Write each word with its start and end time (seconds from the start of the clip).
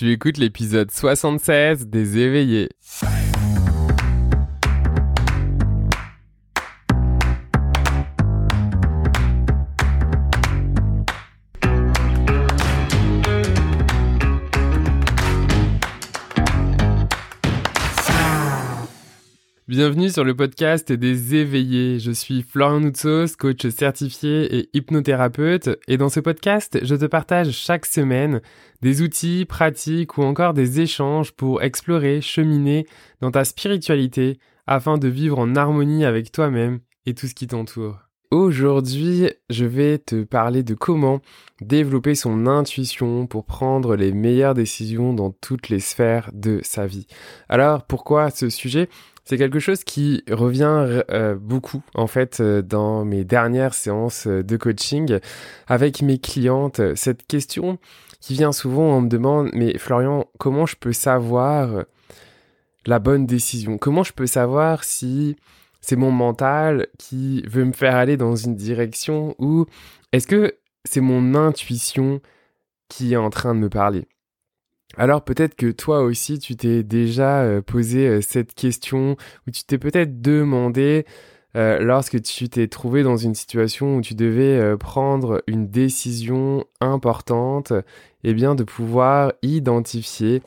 Tu 0.00 0.12
écoutes 0.12 0.38
l'épisode 0.38 0.90
76 0.90 1.88
des 1.88 2.16
éveillés. 2.16 2.70
Bienvenue 19.70 20.10
sur 20.10 20.24
le 20.24 20.34
podcast 20.34 20.90
des 20.90 21.36
éveillés. 21.36 22.00
Je 22.00 22.10
suis 22.10 22.42
Florian 22.42 22.80
Noutsos, 22.80 23.36
coach 23.38 23.68
certifié 23.68 24.52
et 24.52 24.68
hypnothérapeute. 24.74 25.70
Et 25.86 25.96
dans 25.96 26.08
ce 26.08 26.18
podcast, 26.18 26.80
je 26.82 26.96
te 26.96 27.04
partage 27.04 27.52
chaque 27.52 27.86
semaine 27.86 28.40
des 28.82 29.00
outils, 29.00 29.44
pratiques 29.44 30.18
ou 30.18 30.24
encore 30.24 30.54
des 30.54 30.80
échanges 30.80 31.30
pour 31.30 31.62
explorer, 31.62 32.20
cheminer 32.20 32.84
dans 33.20 33.30
ta 33.30 33.44
spiritualité 33.44 34.40
afin 34.66 34.98
de 34.98 35.06
vivre 35.06 35.38
en 35.38 35.54
harmonie 35.54 36.04
avec 36.04 36.32
toi-même 36.32 36.80
et 37.06 37.14
tout 37.14 37.28
ce 37.28 37.34
qui 37.36 37.46
t'entoure. 37.46 38.10
Aujourd'hui, 38.32 39.28
je 39.50 39.64
vais 39.64 39.98
te 39.98 40.22
parler 40.22 40.62
de 40.62 40.74
comment 40.74 41.20
développer 41.60 42.14
son 42.14 42.46
intuition 42.46 43.26
pour 43.26 43.44
prendre 43.44 43.96
les 43.96 44.12
meilleures 44.12 44.54
décisions 44.54 45.12
dans 45.12 45.30
toutes 45.30 45.68
les 45.68 45.80
sphères 45.80 46.30
de 46.32 46.60
sa 46.62 46.86
vie. 46.86 47.08
Alors, 47.48 47.84
pourquoi 47.84 48.30
ce 48.30 48.48
sujet? 48.48 48.88
C'est 49.24 49.38
quelque 49.38 49.58
chose 49.58 49.84
qui 49.84 50.24
revient 50.30 51.02
euh, 51.10 51.34
beaucoup 51.36 51.82
en 51.94 52.06
fait 52.06 52.40
euh, 52.40 52.62
dans 52.62 53.04
mes 53.04 53.24
dernières 53.24 53.74
séances 53.74 54.26
euh, 54.26 54.42
de 54.42 54.56
coaching 54.56 55.18
avec 55.66 56.02
mes 56.02 56.18
clientes. 56.18 56.80
Cette 56.96 57.26
question 57.26 57.78
qui 58.20 58.34
vient 58.34 58.52
souvent, 58.52 58.96
on 58.96 59.02
me 59.02 59.08
demande 59.08 59.50
mais 59.52 59.78
Florian, 59.78 60.26
comment 60.38 60.66
je 60.66 60.76
peux 60.76 60.92
savoir 60.92 61.84
la 62.86 62.98
bonne 62.98 63.26
décision? 63.26 63.78
Comment 63.78 64.02
je 64.02 64.12
peux 64.12 64.26
savoir 64.26 64.84
si 64.84 65.36
c'est 65.80 65.96
mon 65.96 66.10
mental 66.10 66.88
qui 66.98 67.42
veut 67.46 67.64
me 67.64 67.72
faire 67.72 67.96
aller 67.96 68.16
dans 68.16 68.36
une 68.36 68.56
direction 68.56 69.34
ou 69.38 69.66
est-ce 70.12 70.26
que 70.26 70.56
c'est 70.84 71.00
mon 71.00 71.34
intuition 71.34 72.20
qui 72.88 73.12
est 73.12 73.16
en 73.16 73.30
train 73.30 73.54
de 73.54 73.60
me 73.60 73.68
parler? 73.68 74.06
Alors 74.96 75.22
peut-être 75.22 75.54
que 75.54 75.70
toi 75.70 76.00
aussi 76.00 76.38
tu 76.38 76.56
t'es 76.56 76.82
déjà 76.82 77.42
euh, 77.42 77.62
posé 77.62 78.08
euh, 78.08 78.20
cette 78.20 78.54
question 78.54 79.16
ou 79.46 79.50
tu 79.50 79.64
t'es 79.64 79.78
peut-être 79.78 80.20
demandé 80.20 81.06
euh, 81.56 81.78
lorsque 81.80 82.20
tu 82.22 82.48
t'es 82.48 82.68
trouvé 82.68 83.02
dans 83.02 83.16
une 83.16 83.34
situation 83.34 83.96
où 83.96 84.00
tu 84.00 84.14
devais 84.14 84.76
prendre 84.76 85.42
une 85.48 85.68
décision 85.68 86.64
importante, 86.80 87.72
eh 88.22 88.34
bien 88.34 88.54
de 88.54 88.62
pouvoir 88.62 89.32
identifier 89.42 90.42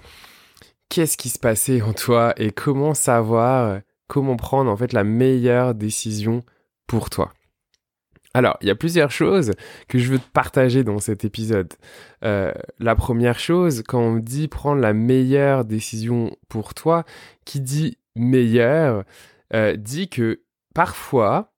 qu'est-ce 0.87 1.17
qui 1.17 1.27
se 1.27 1.39
passait 1.39 1.81
en 1.81 1.91
toi 1.91 2.33
et 2.37 2.51
comment 2.51 2.93
savoir 2.93 3.81
comment 4.07 4.37
prendre 4.37 4.71
en 4.71 4.77
fait 4.77 4.93
la 4.93 5.03
meilleure 5.03 5.75
décision 5.75 6.41
pour 6.87 7.09
toi. 7.09 7.33
Alors, 8.33 8.57
il 8.61 8.67
y 8.67 8.71
a 8.71 8.75
plusieurs 8.75 9.11
choses 9.11 9.51
que 9.87 9.99
je 9.99 10.11
veux 10.11 10.17
te 10.17 10.29
partager 10.33 10.83
dans 10.83 10.97
cet 10.97 11.23
épisode. 11.23 11.71
Euh, 12.25 12.51
la 12.79 12.95
première 12.95 13.37
chose, 13.37 13.83
quand 13.87 14.01
on 14.01 14.15
dit 14.17 14.47
prendre 14.47 14.81
la 14.81 14.93
meilleure 14.93 15.65
décision 15.65 16.35
pour 16.49 16.73
toi, 16.73 17.05
qui 17.45 17.61
dit 17.61 17.97
meilleure, 18.15 19.03
euh, 19.53 19.75
dit 19.75 20.09
que 20.09 20.41
parfois, 20.73 21.53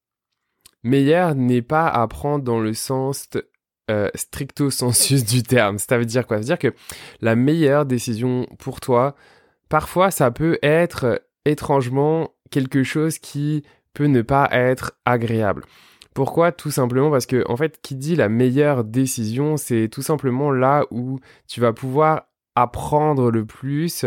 meilleur 0.84 1.34
n'est 1.34 1.62
pas 1.62 1.88
à 1.88 2.06
prendre 2.08 2.44
dans 2.44 2.60
le 2.60 2.74
sens 2.74 3.30
euh, 3.90 4.10
stricto 4.14 4.70
sensus 4.70 5.24
du 5.24 5.44
terme. 5.44 5.78
Ça 5.78 5.98
veut 5.98 6.06
dire 6.06 6.28
quoi? 6.28 6.38
Ça 6.38 6.42
veut 6.42 6.46
dire 6.46 6.60
que 6.60 6.76
la 7.22 7.38
meilleure 7.38 7.86
décision 7.86 8.48
pour 8.60 8.82
toi, 8.82 9.16
parfois, 9.70 10.12
ça 10.12 10.30
peut 10.30 10.60
être 10.62 11.22
étrangement 11.46 12.34
quelque 12.52 12.84
chose 12.84 13.18
qui 13.18 13.64
peut 13.94 14.08
ne 14.08 14.22
pas 14.22 14.50
être 14.52 14.94
agréable. 15.06 15.64
Pourquoi? 16.16 16.54
Tout 16.54 16.72
simplement 16.72 17.12
parce 17.12 17.26
que, 17.26 17.44
en 17.50 17.58
fait, 17.58 17.82
qui 17.82 17.94
dit 17.94 18.16
la 18.16 18.30
meilleure 18.30 18.86
décision, 18.86 19.58
c'est 19.58 19.90
tout 19.90 20.02
simplement 20.02 20.50
là 20.50 20.86
où 20.90 21.20
tu 21.46 21.60
vas 21.60 21.74
pouvoir 21.74 22.30
apprendre 22.56 23.32
le 23.32 23.46
plus, 23.46 24.06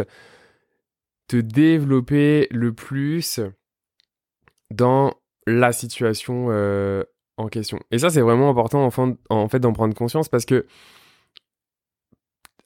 te 1.29 1.37
développer 1.37 2.49
le 2.51 2.73
plus 2.73 3.41
dans 4.71 5.13
la 5.47 5.73
situation 5.73 6.47
euh, 6.49 7.05
en 7.37 7.49
question. 7.49 7.79
Et 7.91 7.99
ça, 7.99 8.09
c'est 8.09 8.23
vraiment 8.23 8.49
important 8.49 8.89
en 9.29 9.49
fait 9.49 9.61
d'en 9.61 9.75
prendre 9.75 9.95
conscience 9.95 10.31
parce 10.31 10.47
que 10.47 10.67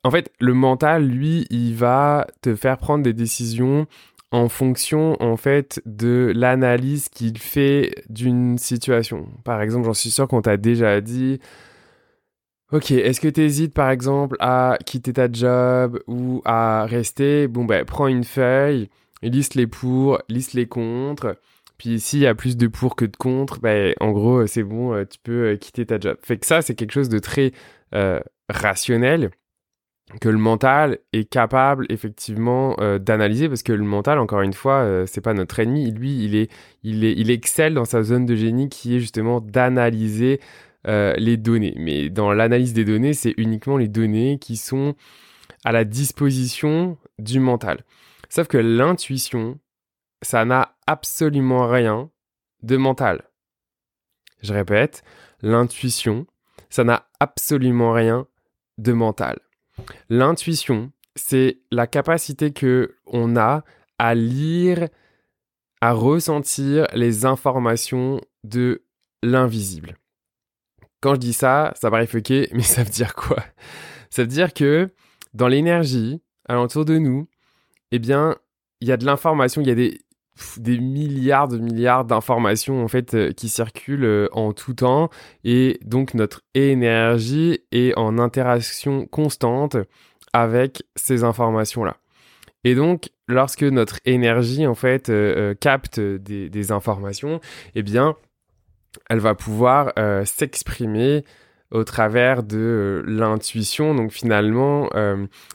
en 0.04 0.10
fait, 0.10 0.32
le 0.40 0.54
mental, 0.54 1.06
lui, 1.06 1.46
il 1.50 1.74
va 1.74 2.26
te 2.42 2.54
faire 2.56 2.76
prendre 2.78 3.04
des 3.04 3.12
décisions 3.12 3.86
en 4.32 4.48
fonction 4.48 5.16
en 5.22 5.36
fait 5.36 5.80
de 5.86 6.32
l'analyse 6.34 7.08
qu'il 7.08 7.38
fait 7.38 8.04
d'une 8.08 8.58
situation. 8.58 9.28
Par 9.44 9.60
exemple, 9.62 9.84
j'en 9.84 9.94
suis 9.94 10.10
sûr 10.10 10.26
qu'on 10.26 10.42
t'a 10.42 10.56
déjà 10.56 11.00
dit 11.00 11.38
Ok, 12.72 12.90
est-ce 12.90 13.20
que 13.20 13.28
tu 13.28 13.42
hésites 13.42 13.74
par 13.74 13.90
exemple 13.90 14.36
à 14.40 14.78
quitter 14.86 15.12
ta 15.12 15.30
job 15.30 16.02
ou 16.06 16.40
à 16.46 16.86
rester? 16.86 17.46
Bon 17.46 17.66
ben 17.66 17.84
prends 17.84 18.06
une 18.06 18.24
feuille, 18.24 18.88
liste 19.22 19.54
les 19.54 19.66
pour, 19.66 20.18
liste 20.30 20.54
les 20.54 20.66
contre. 20.66 21.36
Puis 21.76 22.00
s'il 22.00 22.20
y 22.20 22.26
a 22.26 22.34
plus 22.34 22.56
de 22.56 22.66
pour 22.68 22.96
que 22.96 23.04
de 23.04 23.16
contre, 23.16 23.60
ben 23.60 23.94
en 24.00 24.12
gros 24.12 24.46
c'est 24.46 24.62
bon, 24.62 24.94
euh, 24.94 25.04
tu 25.04 25.18
peux 25.22 25.52
euh, 25.52 25.56
quitter 25.56 25.84
ta 25.84 26.00
job. 26.00 26.16
Fait 26.22 26.38
que 26.38 26.46
ça 26.46 26.62
c'est 26.62 26.74
quelque 26.74 26.92
chose 26.92 27.10
de 27.10 27.18
très 27.18 27.52
euh, 27.94 28.20
rationnel 28.48 29.30
que 30.20 30.28
le 30.28 30.38
mental 30.38 30.98
est 31.12 31.24
capable 31.24 31.86
effectivement 31.88 32.76
euh, 32.80 32.98
d'analyser 32.98 33.48
parce 33.48 33.62
que 33.62 33.72
le 33.72 33.84
mental 33.84 34.18
encore 34.18 34.42
une 34.42 34.52
fois 34.52 34.82
euh, 34.82 35.06
c'est 35.06 35.20
pas 35.20 35.34
notre 35.34 35.58
ennemi. 35.58 35.90
Lui 35.90 36.24
il 36.24 36.34
est 36.34 36.50
il 36.82 37.04
est 37.04 37.14
il 37.16 37.30
excelle 37.30 37.74
dans 37.74 37.84
sa 37.84 38.02
zone 38.02 38.26
de 38.26 38.34
génie 38.34 38.68
qui 38.68 38.96
est 38.96 39.00
justement 39.00 39.40
d'analyser 39.40 40.40
euh, 40.86 41.14
les 41.16 41.36
données. 41.36 41.74
Mais 41.78 42.10
dans 42.10 42.32
l'analyse 42.32 42.72
des 42.74 42.84
données 42.84 43.14
c'est 43.14 43.34
uniquement 43.36 43.76
les 43.76 43.88
données 43.88 44.38
qui 44.38 44.56
sont 44.56 44.94
à 45.64 45.72
la 45.72 45.84
disposition 45.84 46.98
du 47.18 47.40
mental. 47.40 47.84
Sauf 48.28 48.48
que 48.48 48.58
l'intuition 48.58 49.58
ça 50.20 50.44
n'a 50.44 50.74
absolument 50.86 51.68
rien 51.68 52.10
de 52.62 52.76
mental. 52.76 53.22
Je 54.42 54.52
répète 54.52 55.04
l'intuition 55.40 56.26
ça 56.68 56.84
n'a 56.84 57.06
absolument 57.20 57.92
rien 57.92 58.26
de 58.78 58.92
mental 58.92 59.38
L'intuition, 60.08 60.92
c'est 61.16 61.60
la 61.70 61.86
capacité 61.86 62.52
que 62.52 62.96
on 63.06 63.36
a 63.36 63.64
à 63.98 64.14
lire, 64.14 64.88
à 65.80 65.92
ressentir 65.92 66.86
les 66.94 67.24
informations 67.24 68.20
de 68.44 68.82
l'invisible. 69.22 69.96
Quand 71.00 71.14
je 71.14 71.20
dis 71.20 71.32
ça, 71.32 71.72
ça 71.80 71.90
paraît 71.90 72.06
fucké, 72.06 72.48
mais 72.52 72.62
ça 72.62 72.82
veut 72.82 72.90
dire 72.90 73.14
quoi? 73.14 73.42
Ça 74.10 74.22
veut 74.22 74.28
dire 74.28 74.52
que 74.54 74.88
dans 75.34 75.48
l'énergie, 75.48 76.20
alentour 76.48 76.84
de 76.84 76.98
nous, 76.98 77.28
eh 77.90 77.98
bien, 77.98 78.36
il 78.80 78.88
y 78.88 78.92
a 78.92 78.96
de 78.96 79.06
l'information, 79.06 79.60
il 79.60 79.68
y 79.68 79.70
a 79.70 79.74
des, 79.74 80.00
des 80.56 80.78
milliards 80.78 81.48
de 81.48 81.58
milliards 81.58 82.04
d'informations 82.04 82.82
en 82.82 82.88
fait 82.88 83.14
euh, 83.14 83.32
qui 83.32 83.48
circulent 83.48 84.04
euh, 84.04 84.28
en 84.32 84.52
tout 84.52 84.74
temps 84.74 85.10
et 85.44 85.78
donc 85.84 86.14
notre 86.14 86.40
énergie 86.54 87.60
est 87.70 87.96
en 87.98 88.18
interaction 88.18 89.06
constante 89.06 89.76
avec 90.32 90.84
ces 90.96 91.24
informations 91.24 91.84
là. 91.84 91.96
Et 92.64 92.74
donc 92.74 93.10
lorsque 93.28 93.62
notre 93.62 93.98
énergie 94.04 94.66
en 94.66 94.74
fait 94.74 95.10
euh, 95.10 95.54
capte 95.54 96.00
des, 96.00 96.72
informations, 96.72 97.40
eh 97.74 97.82
bien 97.82 98.16
elle 99.08 99.20
va 99.20 99.34
pouvoir 99.34 99.92
s'exprimer 100.26 101.24
au 101.70 101.82
travers 101.82 102.42
de 102.42 103.02
l'intuition. 103.06 103.94
Donc 103.94 104.12
finalement, 104.12 104.90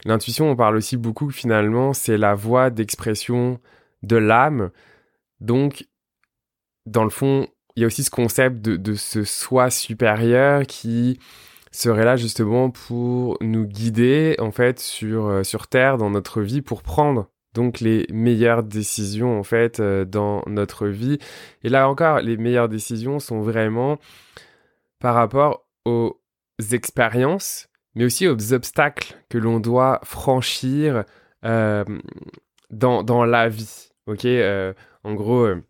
l'intuition, 0.06 0.50
on 0.50 0.56
parle 0.56 0.76
aussi 0.76 0.98
beaucoup 0.98 1.30
finalement, 1.30 1.94
c'est 1.94 2.18
la 2.18 2.34
voie 2.34 2.72
d'expression 2.72 3.60
de 4.04 4.16
l'âme. 4.16 4.72
Donc, 5.40 5.88
dans 6.86 7.04
le 7.04 7.10
fond, 7.10 7.48
il 7.76 7.82
y 7.82 7.84
a 7.84 7.88
aussi 7.88 8.04
ce 8.04 8.10
concept 8.10 8.62
de, 8.62 8.94
ce 8.96 9.24
soi 9.24 9.70
supérieur 9.70 10.64
qui 10.66 11.20
serait 11.72 12.06
là 12.06 12.16
justement 12.16 12.72
pour 12.72 13.38
nous 13.42 13.66
guider 13.66 14.36
en 14.40 14.52
fait 14.52 14.80
sur, 14.80 15.28
euh, 15.28 15.44
sur 15.44 15.68
Terre 15.68 15.98
dans 15.98 16.10
notre 16.10 16.42
vie 16.42 16.64
pour 16.64 16.82
prendre 16.82 17.30
donc 17.54 17.80
les 17.80 18.08
meilleures 18.12 18.64
décisions 18.64 19.40
en 19.40 19.44
fait 19.44 19.80
euh, 19.80 20.06
dans 20.06 20.42
notre 20.48 20.88
vie. 20.88 21.20
Et 21.64 21.70
là 21.70 21.88
encore, 21.88 22.20
les 22.22 22.38
meilleures 22.38 22.70
décisions 22.70 23.20
sont 23.20 23.42
vraiment 23.42 24.00
par 25.00 25.14
rapport 25.14 25.68
aux 25.86 26.20
expériences, 26.72 27.68
mais 27.94 28.06
aussi 28.06 28.28
aux 28.28 28.54
obstacles 28.54 29.16
que 29.30 29.38
l'on 29.38 29.60
doit 29.60 30.00
franchir 30.04 31.04
euh, 31.46 31.84
dans, 32.70 33.04
dans 33.04 33.26
la 33.26 33.50
vie. 33.50 33.90
Ok, 34.08 34.26
euh, 34.26 34.74
en 35.04 35.14
gros, 35.14 35.42
euh, 35.42 35.64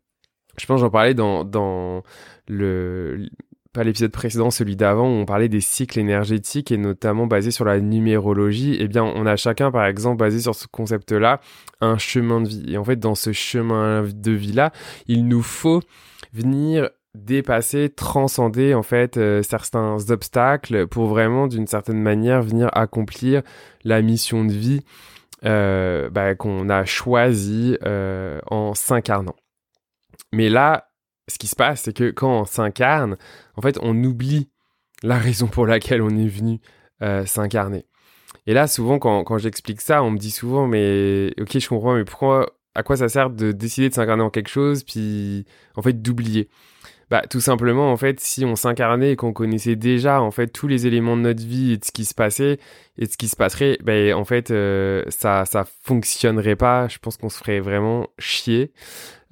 je 0.58 0.66
pense 0.66 0.80
j'en 0.80 0.90
parlais 0.90 1.14
dans, 1.14 1.44
dans 1.44 2.04
le 2.48 3.28
pas 3.74 3.84
l'épisode 3.84 4.12
précédent, 4.12 4.50
celui 4.50 4.76
d'avant, 4.76 5.08
où 5.08 5.22
on 5.22 5.26
parlait 5.26 5.50
des 5.50 5.62
cycles 5.62 6.00
énergétiques 6.00 6.72
et 6.72 6.78
notamment 6.78 7.28
basé 7.28 7.52
sur 7.52 7.64
la 7.64 7.80
numérologie, 7.80 8.76
eh 8.80 8.88
bien, 8.88 9.04
on 9.04 9.28
a 9.28 9.36
chacun, 9.36 9.70
par 9.70 9.86
exemple, 9.86 10.18
basé 10.18 10.40
sur 10.40 10.56
ce 10.56 10.66
concept-là, 10.66 11.42
un 11.80 12.00
chemin 12.00 12.42
de 12.42 12.48
vie. 12.48 12.74
Et 12.74 12.78
en 12.78 12.84
fait, 12.84 12.96
dans 12.96 13.14
ce 13.14 13.34
chemin 13.34 14.02
de 14.02 14.32
vie-là, 14.32 14.72
il 15.06 15.28
nous 15.28 15.44
faut 15.44 15.82
venir 16.34 16.90
dépasser, 17.14 17.90
transcender 17.90 18.74
en 18.74 18.84
fait 18.84 19.18
euh, 19.18 19.42
certains 19.44 19.98
obstacles 20.10 20.88
pour 20.88 21.08
vraiment 21.08 21.48
d'une 21.48 21.68
certaine 21.68 22.02
manière 22.02 22.42
venir 22.42 22.70
accomplir 22.74 23.42
la 23.84 24.02
mission 24.02 24.46
de 24.46 24.52
vie 24.52 24.82
euh, 25.46 26.10
bah, 26.10 26.36
qu'on 26.36 26.70
a 26.70 26.86
choisie 26.86 27.78
euh, 27.86 28.40
en 28.48 28.74
s'incarnant. 28.74 29.36
Mais 30.32 30.50
là, 30.50 30.90
ce 31.28 31.38
qui 31.38 31.48
se 31.48 31.56
passe, 31.56 31.84
c'est 31.84 31.94
que 31.94 32.12
quand 32.12 32.42
on 32.42 32.46
s'incarne, 32.46 33.18
en 33.56 33.62
fait, 33.62 33.78
on 33.82 33.96
oublie 34.04 34.50
la 35.04 35.18
raison 35.18 35.48
pour 35.48 35.68
laquelle 35.68 36.02
on 36.02 36.10
est 36.10 36.28
venu 36.28 36.60
s'incarner. 37.26 37.86
Et 38.48 38.54
là, 38.54 38.66
souvent, 38.68 38.98
quand, 38.98 39.24
quand 39.24 39.38
j'explique 39.38 39.82
ça, 39.82 40.02
on 40.02 40.10
me 40.10 40.18
dit 40.18 40.32
souvent, 40.32 40.68
mais 40.68 41.34
ok, 41.40 41.60
je 41.60 41.68
comprends, 41.68 41.96
mais 41.96 42.06
pourquoi, 42.06 42.58
à 42.76 42.82
quoi 42.82 42.96
ça 42.96 43.10
sert 43.10 43.30
de 43.30 43.52
décider 43.52 43.90
de 43.90 43.94
s'incarner 43.94 44.24
en 44.24 44.30
quelque 44.30 44.50
chose, 44.50 44.84
puis 44.84 45.46
en 45.76 45.82
fait 45.82 46.02
d'oublier? 46.02 46.50
Bah, 47.10 47.24
tout 47.30 47.40
simplement, 47.40 47.92
en 47.92 47.98
fait, 47.98 48.20
si 48.20 48.44
on 48.44 48.56
s'incarnait 48.56 49.14
et 49.14 49.16
qu'on 49.16 49.32
connaissait 49.32 49.78
déjà, 49.78 50.22
en 50.22 50.32
fait, 50.32 50.48
tous 50.48 50.68
les 50.68 50.88
éléments 50.88 51.16
de 51.16 51.22
notre 51.22 51.44
vie 51.44 51.74
et 51.74 51.78
de 51.78 51.86
ce 51.86 51.92
qui 51.92 52.04
se 52.04 52.14
passait 52.14 52.60
et 52.98 53.06
de 53.06 53.12
ce 53.12 53.18
qui 53.18 53.30
se 53.30 53.36
passerait, 53.38 53.78
ben, 53.82 54.14
en 54.14 54.26
fait, 54.26 54.52
euh, 54.52 55.04
ça, 55.08 55.46
ça 55.46 55.66
fonctionnerait 55.84 56.58
pas. 56.58 56.88
Je 56.90 56.98
pense 57.00 57.16
qu'on 57.16 57.30
se 57.30 57.38
ferait 57.38 57.62
vraiment 57.62 58.08
chier. 58.20 58.72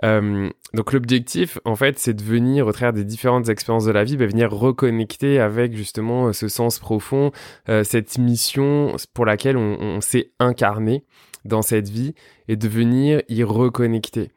Euh, 0.04 0.50
donc, 0.74 0.94
l'objectif, 0.94 1.60
en 1.66 1.76
fait, 1.76 2.00
c'est 2.00 2.14
de 2.14 2.24
venir, 2.24 2.66
au 2.66 2.72
travers 2.72 2.94
des 2.94 3.04
différentes 3.04 3.50
expériences 3.50 3.86
de 3.86 3.92
la 3.92 4.06
vie, 4.06 4.16
ben, 4.16 4.30
venir 4.30 4.52
reconnecter 4.52 5.40
avec, 5.42 5.76
justement, 5.76 6.32
ce 6.32 6.48
sens 6.48 6.80
profond, 6.80 7.32
euh, 7.68 7.84
cette 7.84 8.18
mission 8.18 8.96
pour 9.14 9.26
laquelle 9.26 9.58
on 9.58 10.00
s'est 10.00 10.32
incarné 10.40 11.04
dans 11.44 11.62
cette 11.62 11.90
vie 11.90 12.16
et 12.48 12.56
de 12.56 12.68
venir 12.68 13.22
y 13.28 13.44
reconnecter. 13.44 14.32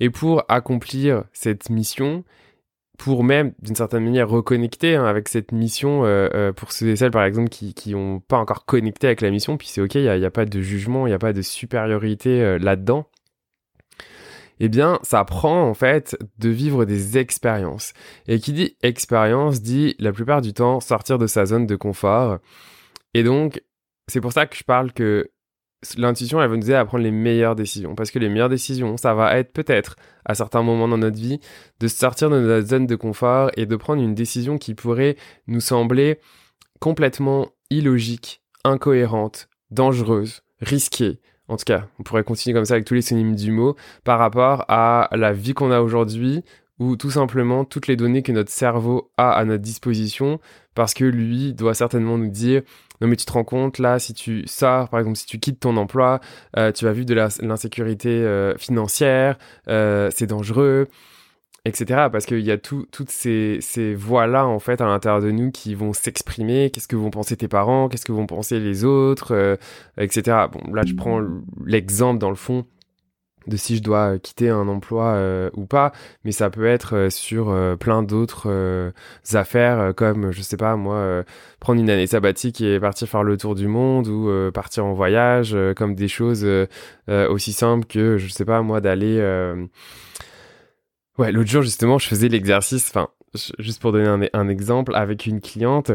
Et 0.00 0.10
pour 0.10 0.44
accomplir 0.48 1.24
cette 1.32 1.70
mission, 1.70 2.24
pour 2.98 3.22
même, 3.22 3.52
d'une 3.62 3.76
certaine 3.76 4.04
manière, 4.04 4.28
reconnecter 4.28 4.96
hein, 4.96 5.04
avec 5.04 5.28
cette 5.28 5.52
mission, 5.52 6.04
euh, 6.04 6.28
euh, 6.34 6.52
pour 6.52 6.72
ceux 6.72 6.88
et 6.88 6.96
celles, 6.96 7.12
par 7.12 7.24
exemple, 7.24 7.48
qui 7.48 7.94
n'ont 7.94 8.18
pas 8.18 8.38
encore 8.38 8.66
connecté 8.66 9.06
avec 9.06 9.20
la 9.20 9.30
mission, 9.30 9.56
puis 9.56 9.68
c'est 9.68 9.80
ok, 9.80 9.94
il 9.94 10.02
n'y 10.02 10.24
a, 10.24 10.30
pas 10.30 10.44
de 10.44 10.60
jugement, 10.60 11.06
il 11.06 11.10
n'y 11.10 11.14
a 11.14 11.18
pas 11.18 11.32
de 11.32 11.40
supériorité 11.40 12.42
euh, 12.42 12.58
là-dedans. 12.58 13.06
Eh 14.58 14.68
bien, 14.68 14.98
ça 15.04 15.24
prend 15.24 15.62
en 15.68 15.74
fait 15.74 16.18
de 16.38 16.48
vivre 16.48 16.84
des 16.84 17.16
expériences. 17.16 17.92
Et 18.26 18.40
qui 18.40 18.52
dit 18.52 18.76
expérience 18.82 19.62
dit 19.62 19.94
la 20.00 20.12
plupart 20.12 20.42
du 20.42 20.52
temps 20.52 20.80
sortir 20.80 21.18
de 21.18 21.28
sa 21.28 21.46
zone 21.46 21.66
de 21.66 21.76
confort. 21.76 22.38
Et 23.14 23.22
donc, 23.22 23.62
c'est 24.08 24.20
pour 24.20 24.32
ça 24.32 24.46
que 24.46 24.56
je 24.56 24.64
parle 24.64 24.92
que 24.92 25.30
l'intuition, 25.96 26.40
elle 26.42 26.50
va 26.50 26.56
nous 26.56 26.64
aider 26.64 26.74
à 26.74 26.84
prendre 26.84 27.04
les 27.04 27.10
meilleures 27.10 27.54
décisions. 27.54 27.94
Parce 27.94 28.10
que 28.10 28.18
les 28.18 28.28
meilleures 28.28 28.48
décisions, 28.48 28.96
ça 28.96 29.14
va 29.14 29.38
être 29.38 29.52
peut-être, 29.52 29.96
à 30.24 30.34
certains 30.34 30.62
moments 30.62 30.88
dans 30.88 30.98
notre 30.98 31.18
vie, 31.18 31.40
de 31.80 31.88
sortir 31.88 32.30
de 32.30 32.40
notre 32.40 32.66
zone 32.68 32.86
de 32.86 32.96
confort 32.96 33.50
et 33.56 33.66
de 33.66 33.76
prendre 33.76 34.02
une 34.02 34.14
décision 34.14 34.58
qui 34.58 34.74
pourrait 34.74 35.16
nous 35.46 35.60
sembler 35.60 36.18
complètement 36.80 37.48
illogique, 37.70 38.42
incohérente, 38.64 39.48
dangereuse, 39.70 40.42
risquée. 40.60 41.20
En 41.48 41.56
tout 41.56 41.64
cas, 41.64 41.86
on 41.98 42.02
pourrait 42.02 42.24
continuer 42.24 42.54
comme 42.54 42.64
ça 42.64 42.74
avec 42.74 42.84
tous 42.84 42.94
les 42.94 43.02
synonymes 43.02 43.36
du 43.36 43.50
mot 43.52 43.76
par 44.04 44.18
rapport 44.18 44.64
à 44.68 45.08
la 45.12 45.32
vie 45.32 45.54
qu'on 45.54 45.70
a 45.70 45.80
aujourd'hui 45.80 46.42
ou 46.78 46.96
tout 46.96 47.10
simplement 47.10 47.64
toutes 47.64 47.86
les 47.86 47.96
données 47.96 48.22
que 48.22 48.32
notre 48.32 48.50
cerveau 48.50 49.10
a 49.16 49.32
à 49.32 49.44
notre 49.44 49.62
disposition 49.62 50.40
parce 50.74 50.94
que 50.94 51.04
lui 51.04 51.54
doit 51.54 51.74
certainement 51.74 52.18
nous 52.18 52.28
dire 52.28 52.62
non 53.00 53.08
mais 53.08 53.16
tu 53.16 53.24
te 53.24 53.32
rends 53.32 53.44
compte 53.44 53.78
là 53.78 53.98
si 53.98 54.14
tu 54.14 54.46
sors 54.46 54.88
par 54.88 55.00
exemple 55.00 55.16
si 55.16 55.26
tu 55.26 55.38
quittes 55.38 55.60
ton 55.60 55.76
emploi 55.76 56.20
euh, 56.56 56.72
tu 56.72 56.84
vas 56.84 56.92
vivre 56.92 57.06
de 57.06 57.14
l'insécurité 57.14 58.08
euh, 58.08 58.56
financière 58.56 59.38
euh, 59.68 60.10
c'est 60.14 60.26
dangereux 60.26 60.88
etc 61.64 62.06
parce 62.10 62.26
qu'il 62.26 62.40
y 62.40 62.50
a 62.50 62.58
toutes 62.58 63.10
ces, 63.10 63.58
ces 63.60 63.94
voix 63.94 64.26
là 64.26 64.46
en 64.46 64.58
fait 64.58 64.80
à 64.80 64.86
l'intérieur 64.86 65.20
de 65.20 65.30
nous 65.30 65.50
qui 65.50 65.74
vont 65.74 65.92
s'exprimer. 65.92 66.70
Qu'est-ce 66.70 66.88
que 66.88 66.96
vont 66.96 67.10
penser 67.10 67.36
tes 67.36 67.48
parents? 67.48 67.88
Qu'est-ce 67.88 68.06
que 68.06 68.12
vont 68.12 68.26
penser 68.26 68.58
les 68.58 68.84
autres? 68.84 69.58
Etc 69.98 70.22
bon 70.50 70.72
là 70.72 70.82
je 70.86 70.94
prends 70.94 71.20
l'exemple 71.66 72.18
dans 72.18 72.30
le 72.30 72.36
fond 72.36 72.64
de 73.48 73.56
si 73.56 73.76
je 73.76 73.82
dois 73.82 74.14
euh, 74.14 74.18
quitter 74.18 74.50
un 74.50 74.68
emploi 74.68 75.14
euh, 75.14 75.50
ou 75.54 75.66
pas, 75.66 75.92
mais 76.24 76.32
ça 76.32 76.50
peut 76.50 76.66
être 76.66 76.94
euh, 76.94 77.10
sur 77.10 77.54
plein 77.78 78.02
d'autres 78.02 78.92
affaires 79.32 79.92
comme 79.96 80.30
je 80.30 80.42
sais 80.42 80.56
pas 80.56 80.76
moi 80.76 81.24
prendre 81.60 81.80
une 81.80 81.90
année 81.90 82.06
sabbatique 82.06 82.60
et 82.60 82.78
partir 82.78 83.08
faire 83.08 83.22
le 83.22 83.36
tour 83.36 83.54
du 83.54 83.66
monde 83.68 84.08
ou 84.08 84.30
partir 84.52 84.84
en 84.84 84.92
voyage 84.92 85.56
comme 85.76 85.94
des 85.94 86.08
choses 86.08 86.46
aussi 87.08 87.52
simples 87.52 87.86
que 87.86 88.18
je 88.18 88.28
sais 88.28 88.44
pas 88.44 88.62
moi 88.62 88.80
d'aller 88.80 89.18
ouais 91.18 91.32
l'autre 91.32 91.50
jour 91.50 91.62
justement 91.62 91.98
je 91.98 92.08
faisais 92.08 92.28
l'exercice 92.28 92.88
enfin 92.88 93.08
juste 93.58 93.80
pour 93.80 93.92
donner 93.92 94.08
un, 94.08 94.20
un 94.32 94.48
exemple 94.48 94.94
avec 94.94 95.26
une 95.26 95.40
cliente 95.40 95.92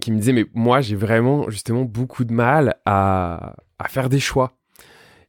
qui 0.00 0.12
me 0.12 0.18
disait 0.18 0.32
mais 0.32 0.46
moi 0.54 0.80
j'ai 0.80 0.96
vraiment 0.96 1.48
justement 1.50 1.82
beaucoup 1.82 2.24
de 2.24 2.32
mal 2.32 2.76
à, 2.84 3.56
à 3.78 3.88
faire 3.88 4.08
des 4.08 4.20
choix 4.20 4.56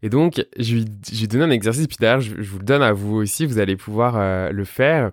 et 0.06 0.10
donc, 0.10 0.46
je 0.56 0.76
lui, 0.76 0.86
ai 1.24 1.26
donné 1.26 1.46
un 1.46 1.50
exercice, 1.50 1.88
puis 1.88 1.98
d'ailleurs, 2.00 2.22
je, 2.22 2.36
vous 2.36 2.60
le 2.60 2.64
donne 2.64 2.84
à 2.84 2.94
vous 2.94 3.16
aussi, 3.16 3.48
vous 3.48 3.58
allez 3.58 3.76
pouvoir 3.76 4.18
euh, 4.18 4.52
le 4.52 4.64
faire. 4.64 5.10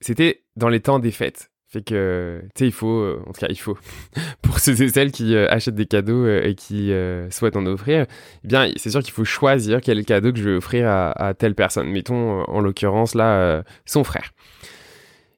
C'était 0.00 0.44
dans 0.56 0.70
les 0.70 0.80
temps 0.80 0.98
des 0.98 1.10
fêtes. 1.10 1.50
Fait 1.68 1.82
que, 1.82 2.40
tu 2.54 2.60
sais, 2.60 2.66
il 2.66 2.72
faut, 2.72 3.00
euh, 3.00 3.22
en 3.26 3.32
tout 3.32 3.40
cas, 3.40 3.48
il 3.50 3.58
faut, 3.58 3.76
pour 4.42 4.60
ceux 4.60 4.80
et 4.80 4.88
celles 4.88 5.12
qui 5.12 5.34
euh, 5.34 5.46
achètent 5.50 5.74
des 5.74 5.84
cadeaux 5.84 6.26
et 6.26 6.54
qui 6.54 6.90
souhaitent 7.28 7.58
en 7.58 7.66
offrir, 7.66 8.06
eh 8.44 8.48
bien, 8.48 8.72
c'est 8.76 8.88
sûr 8.88 9.02
qu'il 9.02 9.12
faut 9.12 9.26
choisir 9.26 9.82
quel 9.82 10.02
cadeau 10.06 10.32
que 10.32 10.38
je 10.38 10.48
vais 10.48 10.56
offrir 10.56 10.88
à, 10.88 11.34
telle 11.34 11.54
personne. 11.54 11.90
Mettons, 11.90 12.44
en 12.44 12.60
l'occurrence, 12.60 13.14
là, 13.14 13.62
son 13.84 14.04
frère. 14.04 14.32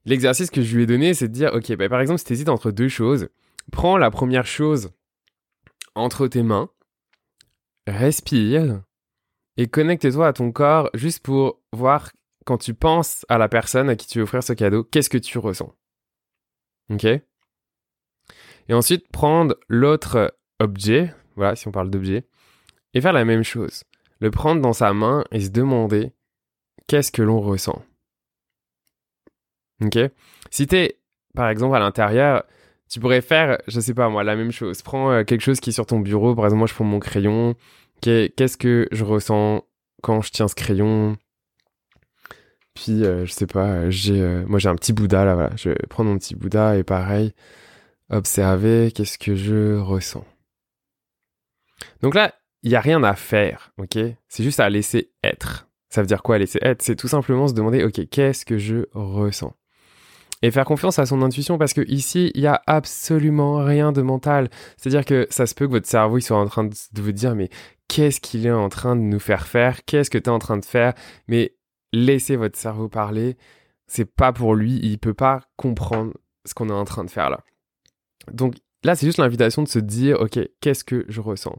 L'exercice 0.05 0.53
que 0.53 0.63
je 0.63 0.77
lui 0.77 0.85
ai 0.85 0.87
donné, 0.87 1.15
c'est 1.15 1.27
de 1.27 1.33
dire, 1.33 1.53
ok, 1.55 1.75
bah, 1.75 1.89
par 1.89 2.01
exemple, 2.01 2.21
si 2.21 2.27
tu 2.27 2.35
hésites 2.35 2.49
entre 2.49 2.71
deux 2.71 2.89
choses, 2.89 3.31
prends 3.73 3.99
la 3.99 4.13
première 4.13 4.47
chose 4.47 4.91
entre 5.97 6.29
tes 6.29 6.45
mains, 6.45 6.69
respire 7.87 8.83
et 9.57 9.69
connecte-toi 9.69 10.29
à 10.29 10.33
ton 10.33 10.53
corps 10.53 10.91
juste 10.95 11.21
pour 11.21 11.61
voir 11.73 12.11
quand 12.45 12.59
tu 12.59 12.75
penses 12.75 13.25
à 13.29 13.39
la 13.39 13.49
personne 13.49 13.89
à 13.89 13.97
qui 13.97 14.07
tu 14.07 14.19
veux 14.19 14.25
offrir 14.25 14.43
ce 14.43 14.53
cadeau, 14.53 14.85
qu'est-ce 14.85 15.11
que 15.11 15.19
tu 15.19 15.39
ressens. 15.39 15.75
Ok? 16.91 17.05
Et 17.05 18.75
ensuite, 18.75 19.09
prendre 19.09 19.57
l'autre 19.69 20.37
objet, 20.61 21.15
voilà, 21.37 21.57
si 21.57 21.69
on 21.69 21.73
parle 21.73 21.91
d'objet, 21.91 22.27
et 22.93 23.01
faire 23.01 23.13
la 23.13 23.25
même 23.25 23.43
chose. 23.43 23.85
Le 24.21 24.31
prendre 24.31 24.61
dans 24.61 24.73
sa 24.73 24.93
main 24.93 25.25
et 25.31 25.41
se 25.41 25.51
demander 25.51 26.13
qu'est-ce 26.87 27.13
que 27.13 27.23
l'on 27.23 27.41
ressent. 27.41 27.85
Ok? 29.83 29.99
Si 30.51 30.67
t'es, 30.67 31.01
par 31.35 31.49
exemple, 31.49 31.77
à 31.77 31.81
l'intérieur, 31.81 32.45
tu 32.95 33.01
pourrais 33.01 33.23
faire, 33.23 33.59
je 33.67 33.81
sais 33.81 33.93
pas 33.93 34.09
moi, 34.09 34.23
la 34.23 34.37
même 34.37 34.53
chose. 34.53 34.81
Prends 34.81 35.11
euh, 35.11 35.25
quelque 35.25 35.41
chose 35.41 35.59
qui 35.59 35.71
est 35.71 35.73
sur 35.73 35.85
ton 35.85 35.99
bureau. 35.99 36.37
Par 36.37 36.45
exemple, 36.45 36.59
moi, 36.61 36.69
je 36.69 36.75
prends 36.75 36.85
mon 36.85 37.01
crayon. 37.01 37.57
Qu'est-ce 38.01 38.57
que 38.57 38.87
je 38.93 39.03
ressens 39.03 39.65
quand 40.01 40.23
je 40.23 40.31
tiens 40.31 40.47
ce 40.47 40.55
crayon? 40.55 41.17
Puis, 42.73 43.05
euh, 43.05 43.27
je 43.27 43.33
sais 43.33 43.49
pas, 43.49 43.67
euh, 43.67 44.45
moi, 44.47 44.61
j'ai 44.61 44.69
un 44.69 44.77
petit 44.77 44.93
Bouddha 44.93 45.25
là. 45.25 45.35
Voilà, 45.35 45.51
je 45.57 45.71
prendre 45.89 46.09
mon 46.09 46.19
petit 46.19 46.37
Bouddha 46.37 46.77
et 46.77 46.85
pareil, 46.85 47.33
observer 48.11 48.93
qu'est-ce 48.95 49.19
que 49.19 49.35
je 49.35 49.77
ressens. 49.77 50.25
Donc 52.01 52.15
là, 52.15 52.33
il 52.63 52.71
y 52.71 52.77
a 52.77 52.81
rien 52.81 53.03
à 53.03 53.17
faire, 53.17 53.73
ok? 53.77 53.99
C'est 54.29 54.45
juste 54.45 54.61
à 54.61 54.71
laisser 54.71 55.11
être. 55.25 55.67
Ça 55.89 56.01
veut 56.01 56.07
dire 56.07 56.23
quoi 56.23 56.39
laisser 56.39 56.61
être? 56.63 56.81
C'est 56.81 56.95
tout 56.95 57.09
simplement 57.09 57.49
se 57.49 57.55
demander, 57.55 57.83
ok, 57.83 58.09
qu'est-ce 58.09 58.45
que 58.45 58.57
je 58.57 58.87
ressens? 58.93 59.53
Et 60.45 60.51
faire 60.51 60.67
confiance 60.67 60.99
à 60.99 61.07
son 61.07 61.23
intuition 61.23 61.57
parce 61.57 61.73
que 61.73 61.81
ici, 61.89 62.31
il 62.35 62.43
y 62.43 62.47
a 62.47 62.61
absolument 62.67 63.65
rien 63.65 63.93
de 63.93 64.03
mental. 64.03 64.51
C'est-à-dire 64.77 65.07
que 65.07 65.27
ça 65.31 65.47
se 65.47 65.55
peut 65.55 65.67
que 65.67 65.71
votre 65.71 65.89
cerveau 65.89 66.19
il 66.19 66.23
soit 66.23 66.37
en 66.37 66.45
train 66.45 66.65
de 66.65 67.01
vous 67.01 67.13
dire 67.13 67.35
mais 67.35 67.49
qu'est-ce 67.89 68.21
qu'il 68.21 68.47
est 68.47 68.51
en 68.51 68.69
train 68.69 68.95
de 68.95 69.01
nous 69.01 69.21
faire 69.21 69.47
faire? 69.47 69.87
Qu'est-ce 69.87 70.11
que 70.11 70.19
tu 70.19 70.25
es 70.25 70.29
en 70.29 70.39
train 70.39 70.59
de 70.59 70.65
faire? 70.67 70.93
Mais 71.29 71.57
laissez 71.95 72.37
votre 72.37 72.59
cerveau 72.59 72.91
parler. 72.91 73.39
C'est 73.87 74.05
pas 74.05 74.35
pour 74.35 74.55
lui, 74.55 74.79
il 74.83 74.99
peut 74.99 75.15
pas 75.15 75.41
comprendre 75.57 76.13
ce 76.45 76.53
qu'on 76.53 76.69
est 76.69 76.73
en 76.73 76.85
train 76.85 77.05
de 77.05 77.11
faire 77.11 77.31
là. 77.31 77.41
Donc 78.31 78.57
là, 78.85 78.95
c'est 78.95 79.07
juste 79.07 79.19
l'invitation 79.19 79.63
de 79.63 79.69
se 79.69 79.79
dire 79.79 80.21
OK, 80.21 80.39
qu'est-ce 80.61 80.85
que 80.85 81.05
je 81.09 81.21
ressens? 81.21 81.57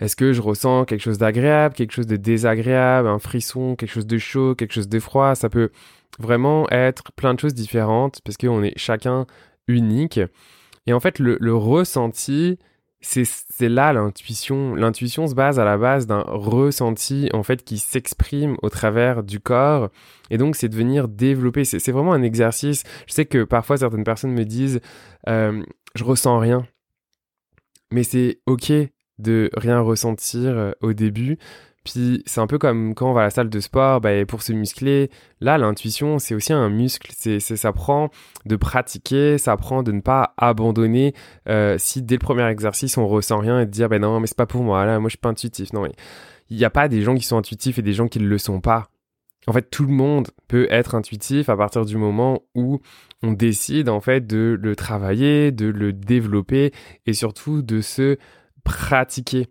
Est-ce 0.00 0.16
que 0.16 0.32
je 0.32 0.40
ressens 0.40 0.84
quelque 0.84 1.00
chose 1.00 1.18
d'agréable, 1.18 1.74
quelque 1.74 1.92
chose 1.92 2.06
de 2.06 2.16
désagréable, 2.16 3.08
un 3.08 3.18
frisson, 3.18 3.76
quelque 3.76 3.90
chose 3.90 4.06
de 4.06 4.18
chaud, 4.18 4.54
quelque 4.54 4.72
chose 4.72 4.88
de 4.88 4.98
froid? 4.98 5.34
Ça 5.34 5.48
peut 5.48 5.70
vraiment 6.18 6.68
être 6.70 7.12
plein 7.12 7.34
de 7.34 7.40
choses 7.40 7.54
différentes 7.54 8.20
parce 8.24 8.36
qu'on 8.36 8.62
est 8.62 8.76
chacun 8.78 9.26
unique. 9.68 10.20
Et 10.86 10.92
en 10.92 11.00
fait, 11.00 11.18
le, 11.18 11.54
ressenti, 11.54 12.58
c'est 13.02 13.68
là 13.68 13.92
l'intuition. 13.92 14.74
L'intuition 14.74 15.26
se 15.26 15.34
base 15.34 15.58
à 15.58 15.64
la 15.64 15.76
base 15.76 16.06
d'un 16.06 16.22
ressenti 16.26 17.28
en 17.32 17.42
fait 17.42 17.64
qui 17.64 17.78
s'exprime 17.78 18.56
au 18.62 18.70
travers 18.70 19.22
du 19.22 19.40
corps 19.40 19.90
et 20.30 20.38
donc 20.38 20.56
c'est 20.56 20.68
de 20.68 20.76
venir 20.76 21.08
développer. 21.08 21.64
C'est 21.64 21.92
vraiment 21.92 22.12
un 22.12 22.22
exercice. 22.22 22.84
Je 23.06 23.12
sais 23.12 23.26
que 23.26 23.44
parfois 23.44 23.76
certaines 23.76 24.04
personnes 24.04 24.32
me 24.32 24.44
disent 24.44 24.80
euh, 25.28 25.62
je 25.94 26.04
ressens 26.04 26.38
rien, 26.38 26.66
mais 27.92 28.04
c'est 28.04 28.40
ok 28.46 28.72
de 29.18 29.50
rien 29.54 29.80
ressentir 29.80 30.50
euh, 30.56 30.72
au 30.80 30.92
début 30.92 31.38
puis 31.84 32.22
c'est 32.26 32.40
un 32.40 32.46
peu 32.46 32.58
comme 32.58 32.94
quand 32.94 33.10
on 33.10 33.12
va 33.12 33.22
à 33.22 33.24
la 33.24 33.30
salle 33.30 33.50
de 33.50 33.60
sport, 33.60 34.00
bah, 34.00 34.24
pour 34.26 34.42
se 34.42 34.52
muscler, 34.52 35.10
là 35.40 35.58
l'intuition 35.58 36.18
c'est 36.18 36.34
aussi 36.34 36.52
un 36.52 36.68
muscle, 36.68 37.10
c'est, 37.16 37.40
ça 37.40 37.72
prend 37.72 38.10
de 38.46 38.56
pratiquer, 38.56 39.38
ça 39.38 39.56
prend 39.56 39.82
de 39.82 39.90
ne 39.92 40.00
pas 40.00 40.34
abandonner 40.36 41.14
euh, 41.48 41.76
si 41.78 42.02
dès 42.02 42.14
le 42.14 42.20
premier 42.20 42.46
exercice 42.48 42.96
on 42.98 43.06
ressent 43.08 43.38
rien 43.38 43.60
et 43.60 43.66
de 43.66 43.70
dire 43.70 43.88
ben 43.88 44.00
non 44.00 44.20
mais 44.20 44.26
c'est 44.26 44.36
pas 44.36 44.46
pour 44.46 44.62
moi, 44.62 44.84
là 44.86 44.98
moi 45.00 45.08
je 45.08 45.12
suis 45.12 45.18
pas 45.18 45.30
intuitif, 45.30 45.72
non 45.72 45.86
il 46.50 46.56
n'y 46.56 46.64
a 46.64 46.70
pas 46.70 46.88
des 46.88 47.02
gens 47.02 47.14
qui 47.14 47.24
sont 47.24 47.38
intuitifs 47.38 47.78
et 47.78 47.82
des 47.82 47.94
gens 47.94 48.08
qui 48.08 48.20
ne 48.20 48.26
le 48.26 48.38
sont 48.38 48.60
pas. 48.60 48.88
En 49.48 49.52
fait 49.52 49.68
tout 49.70 49.84
le 49.86 49.92
monde 49.92 50.28
peut 50.46 50.68
être 50.70 50.94
intuitif 50.94 51.48
à 51.48 51.56
partir 51.56 51.84
du 51.84 51.96
moment 51.96 52.42
où 52.54 52.80
on 53.24 53.32
décide 53.32 53.88
en 53.88 54.00
fait 54.00 54.24
de 54.24 54.56
le 54.60 54.76
travailler, 54.76 55.50
de 55.50 55.66
le 55.66 55.92
développer 55.92 56.72
et 57.06 57.12
surtout 57.12 57.62
de 57.62 57.80
se 57.80 58.18
pratiquer. 58.62 59.48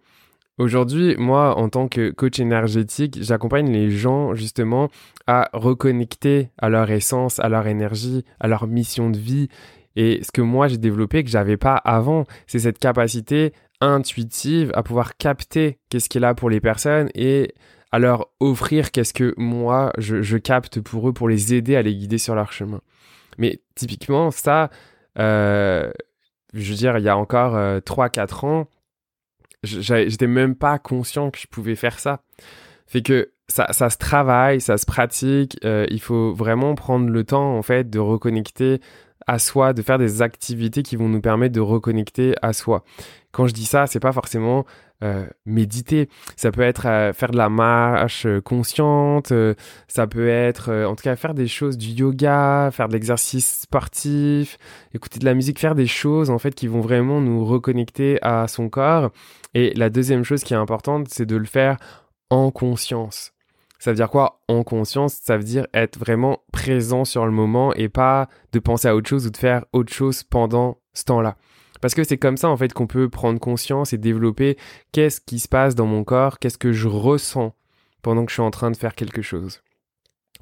Aujourd'hui, 0.61 1.15
moi, 1.17 1.57
en 1.57 1.69
tant 1.69 1.87
que 1.87 2.11
coach 2.11 2.39
énergétique, 2.39 3.17
j'accompagne 3.19 3.71
les 3.71 3.89
gens 3.89 4.35
justement 4.35 4.89
à 5.25 5.49
reconnecter 5.53 6.51
à 6.59 6.69
leur 6.69 6.91
essence, 6.91 7.39
à 7.39 7.49
leur 7.49 7.65
énergie, 7.65 8.23
à 8.39 8.47
leur 8.47 8.67
mission 8.67 9.09
de 9.09 9.17
vie. 9.17 9.47
Et 9.95 10.21
ce 10.21 10.31
que 10.31 10.43
moi 10.43 10.67
j'ai 10.67 10.77
développé 10.77 11.23
que 11.23 11.31
j'avais 11.31 11.57
pas 11.57 11.77
avant, 11.77 12.25
c'est 12.45 12.59
cette 12.59 12.77
capacité 12.77 13.53
intuitive 13.79 14.71
à 14.75 14.83
pouvoir 14.83 15.17
capter 15.17 15.79
qu'est-ce 15.89 16.09
qui 16.09 16.19
est 16.19 16.21
là 16.21 16.35
pour 16.35 16.51
les 16.51 16.61
personnes 16.61 17.09
et 17.15 17.55
à 17.91 17.97
leur 17.97 18.27
offrir 18.39 18.91
qu'est-ce 18.91 19.15
que 19.15 19.33
moi 19.37 19.91
je, 19.97 20.37
capte 20.37 20.79
pour 20.79 21.09
eux 21.09 21.13
pour 21.13 21.27
les 21.27 21.55
aider 21.55 21.75
à 21.75 21.81
les 21.81 21.95
guider 21.95 22.19
sur 22.19 22.35
leur 22.35 22.53
chemin. 22.53 22.81
Mais 23.39 23.61
typiquement 23.73 24.29
ça, 24.29 24.69
euh, 25.17 25.91
je 26.53 26.69
veux 26.69 26.77
dire, 26.77 26.99
il 26.99 27.03
y 27.03 27.09
a 27.09 27.17
encore 27.17 27.53
3-4 27.55 28.45
euh, 28.45 28.47
ans, 28.47 28.67
j'étais 29.63 30.27
même 30.27 30.55
pas 30.55 30.79
conscient 30.79 31.31
que 31.31 31.39
je 31.39 31.47
pouvais 31.47 31.75
faire 31.75 31.99
ça. 31.99 32.21
Fait 32.87 33.01
que 33.01 33.31
ça, 33.47 33.71
ça 33.71 33.89
se 33.89 33.97
travaille, 33.97 34.61
ça 34.61 34.77
se 34.77 34.85
pratique. 34.85 35.57
Euh, 35.63 35.85
il 35.89 36.01
faut 36.01 36.33
vraiment 36.33 36.75
prendre 36.75 37.09
le 37.09 37.23
temps, 37.23 37.57
en 37.57 37.61
fait, 37.61 37.89
de 37.89 37.99
reconnecter 37.99 38.81
à 39.27 39.39
soi, 39.39 39.73
de 39.73 39.81
faire 39.81 39.97
des 39.97 40.21
activités 40.21 40.83
qui 40.83 40.95
vont 40.95 41.07
nous 41.07 41.21
permettre 41.21 41.53
de 41.53 41.61
reconnecter 41.61 42.33
à 42.41 42.53
soi. 42.53 42.83
Quand 43.31 43.47
je 43.47 43.53
dis 43.53 43.65
ça, 43.65 43.87
c'est 43.87 43.99
pas 43.99 44.11
forcément 44.11 44.65
euh, 45.03 45.25
méditer. 45.45 46.09
Ça 46.35 46.51
peut 46.51 46.61
être 46.61 46.87
euh, 46.87 47.13
faire 47.13 47.31
de 47.31 47.37
la 47.37 47.49
marche 47.49 48.27
consciente. 48.43 49.33
ça 49.87 50.07
peut 50.07 50.29
être, 50.29 50.71
en 50.85 50.95
tout 50.95 51.03
cas, 51.03 51.15
faire 51.15 51.33
des 51.33 51.47
choses 51.47 51.77
du 51.77 51.89
yoga, 51.89 52.69
faire 52.71 52.87
de 52.87 52.93
l'exercice 52.93 53.61
sportif, 53.61 54.57
écouter 54.93 55.19
de 55.19 55.25
la 55.25 55.33
musique, 55.33 55.59
faire 55.59 55.75
des 55.75 55.87
choses 55.87 56.29
en 56.29 56.37
fait 56.37 56.55
qui 56.55 56.67
vont 56.67 56.81
vraiment 56.81 57.21
nous 57.21 57.45
reconnecter 57.45 58.19
à 58.21 58.47
son 58.47 58.69
corps. 58.69 59.11
Et 59.53 59.73
la 59.75 59.89
deuxième 59.89 60.23
chose 60.23 60.43
qui 60.43 60.53
est 60.53 60.57
importante, 60.57 61.07
c'est 61.09 61.25
de 61.25 61.35
le 61.35 61.45
faire 61.45 61.77
en 62.29 62.51
conscience. 62.51 63.33
Ça 63.81 63.89
veut 63.91 63.95
dire 63.95 64.11
quoi 64.11 64.41
en 64.47 64.63
conscience? 64.63 65.15
Ça 65.15 65.37
veut 65.37 65.43
dire 65.43 65.65
être 65.73 65.97
vraiment 65.97 66.43
présent 66.53 67.03
sur 67.03 67.25
le 67.25 67.31
moment 67.31 67.73
et 67.73 67.89
pas 67.89 68.29
de 68.51 68.59
penser 68.59 68.87
à 68.87 68.95
autre 68.95 69.09
chose 69.09 69.25
ou 69.25 69.31
de 69.31 69.37
faire 69.37 69.65
autre 69.73 69.91
chose 69.91 70.21
pendant 70.21 70.77
ce 70.93 71.03
temps-là. 71.05 71.35
Parce 71.81 71.95
que 71.95 72.03
c'est 72.03 72.17
comme 72.17 72.37
ça 72.37 72.49
en 72.49 72.57
fait 72.57 72.73
qu'on 72.73 72.87
peut 72.87 73.09
prendre 73.09 73.39
conscience 73.39 73.93
et 73.93 73.97
développer 73.97 74.57
qu'est-ce 74.91 75.19
qui 75.19 75.39
se 75.39 75.47
passe 75.47 75.75
dans 75.75 75.87
mon 75.87 76.03
corps, 76.03 76.39
qu'est-ce 76.39 76.57
que 76.57 76.71
je 76.71 76.87
ressens 76.87 77.53
pendant 78.01 78.25
que 78.25 78.31
je 78.31 78.35
suis 78.35 78.41
en 78.41 78.51
train 78.51 78.71
de 78.71 78.77
faire 78.77 78.95
quelque 78.95 79.21
chose. 79.21 79.61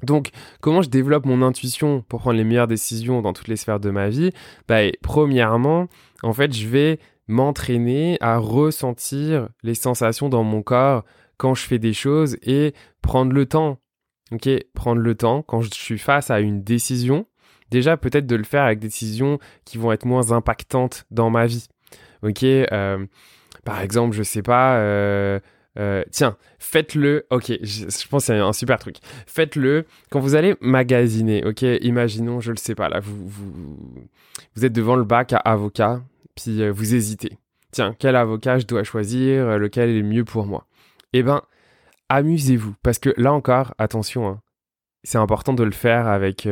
Donc, 0.02 0.30
comment 0.60 0.82
je 0.82 0.88
développe 0.88 1.26
mon 1.26 1.42
intuition 1.42 2.02
pour 2.08 2.20
prendre 2.20 2.38
les 2.38 2.44
meilleures 2.44 2.66
décisions 2.66 3.20
dans 3.20 3.32
toutes 3.32 3.48
les 3.48 3.56
sphères 3.56 3.80
de 3.80 3.90
ma 3.90 4.08
vie? 4.08 4.30
Bah, 4.66 4.80
Premièrement, 5.02 5.88
en 6.22 6.32
fait, 6.32 6.54
je 6.54 6.66
vais 6.68 6.98
m'entraîner 7.28 8.16
à 8.20 8.38
ressentir 8.38 9.48
les 9.62 9.74
sensations 9.74 10.28
dans 10.28 10.42
mon 10.42 10.62
corps 10.62 11.04
quand 11.36 11.54
je 11.54 11.64
fais 11.64 11.78
des 11.78 11.92
choses 11.92 12.36
et 12.42 12.74
prendre 13.02 13.32
le 13.32 13.46
temps. 13.46 13.78
Ok, 14.32 14.48
prendre 14.74 15.00
le 15.00 15.14
temps 15.14 15.42
quand 15.42 15.60
je 15.60 15.70
suis 15.72 15.98
face 15.98 16.30
à 16.30 16.40
une 16.40 16.62
décision. 16.62 17.26
Déjà, 17.70 17.96
peut-être 17.96 18.26
de 18.26 18.36
le 18.36 18.44
faire 18.44 18.64
avec 18.64 18.78
des 18.80 18.88
décisions 18.88 19.38
qui 19.64 19.78
vont 19.78 19.92
être 19.92 20.04
moins 20.04 20.32
impactantes 20.32 21.04
dans 21.10 21.30
ma 21.30 21.46
vie. 21.46 21.68
Ok, 22.22 22.42
euh, 22.42 23.06
par 23.64 23.80
exemple, 23.80 24.16
je 24.16 24.22
sais 24.22 24.42
pas. 24.42 24.76
Euh, 24.76 25.40
euh, 25.78 26.02
tiens, 26.10 26.36
faites-le. 26.58 27.26
Ok, 27.30 27.52
je, 27.62 27.84
pense 28.08 28.22
que 28.22 28.26
c'est 28.26 28.38
un 28.38 28.52
super 28.52 28.78
truc. 28.78 28.96
Faites-le 29.26 29.86
quand 30.10 30.20
vous 30.20 30.34
allez 30.34 30.56
magasiner. 30.60 31.44
Ok, 31.44 31.62
imaginons, 31.62 32.40
je 32.40 32.50
le 32.50 32.56
sais 32.56 32.74
pas 32.74 32.88
là, 32.88 33.00
vous 33.00 34.64
êtes 34.64 34.72
devant 34.72 34.96
le 34.96 35.04
bac 35.04 35.32
à 35.32 35.38
avocat 35.38 36.02
puis 36.34 36.68
vous 36.70 36.94
hésitez. 36.94 37.38
Tiens, 37.72 37.94
quel 37.98 38.16
avocat 38.16 38.58
je 38.58 38.66
dois 38.66 38.82
choisir, 38.82 39.58
lequel 39.58 39.90
est 39.90 40.00
le 40.00 40.06
mieux 40.06 40.24
pour 40.24 40.46
moi? 40.46 40.66
Eh 41.12 41.22
ben, 41.22 41.42
amusez-vous, 42.08 42.74
parce 42.82 42.98
que 42.98 43.14
là 43.16 43.32
encore, 43.32 43.74
attention, 43.78 44.28
hein, 44.28 44.40
c'est 45.04 45.18
important 45.18 45.52
de 45.52 45.62
le 45.62 45.70
faire 45.70 46.08
avec 46.08 46.48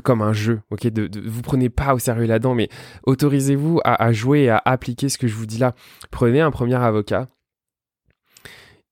comme 0.00 0.22
un 0.22 0.32
jeu, 0.32 0.60
ok 0.70 0.86
de, 0.88 1.20
Vous 1.28 1.42
prenez 1.42 1.70
pas 1.70 1.94
au 1.94 1.98
sérieux 1.98 2.26
là-dedans, 2.26 2.54
mais 2.54 2.68
autorisez-vous 3.04 3.80
à, 3.84 4.12
jouer 4.12 4.42
et 4.42 4.50
à 4.50 4.62
appliquer 4.64 5.08
ce 5.08 5.18
que 5.18 5.26
je 5.26 5.34
vous 5.34 5.46
dis 5.46 5.58
là. 5.58 5.74
Prenez 6.10 6.40
un 6.40 6.50
premier 6.50 6.76
avocat 6.76 7.28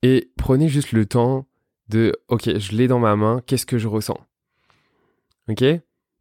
et 0.02 0.30
prenez 0.36 0.68
juste 0.68 0.92
le 0.92 1.06
temps 1.06 1.46
de, 1.88 2.14
ok, 2.28 2.58
je 2.58 2.72
l'ai 2.72 2.88
dans 2.88 2.98
ma 2.98 3.16
main, 3.16 3.40
qu'est-ce 3.46 3.66
que 3.66 3.78
je 3.78 3.88
ressens? 3.88 4.18
Ok? 5.48 5.64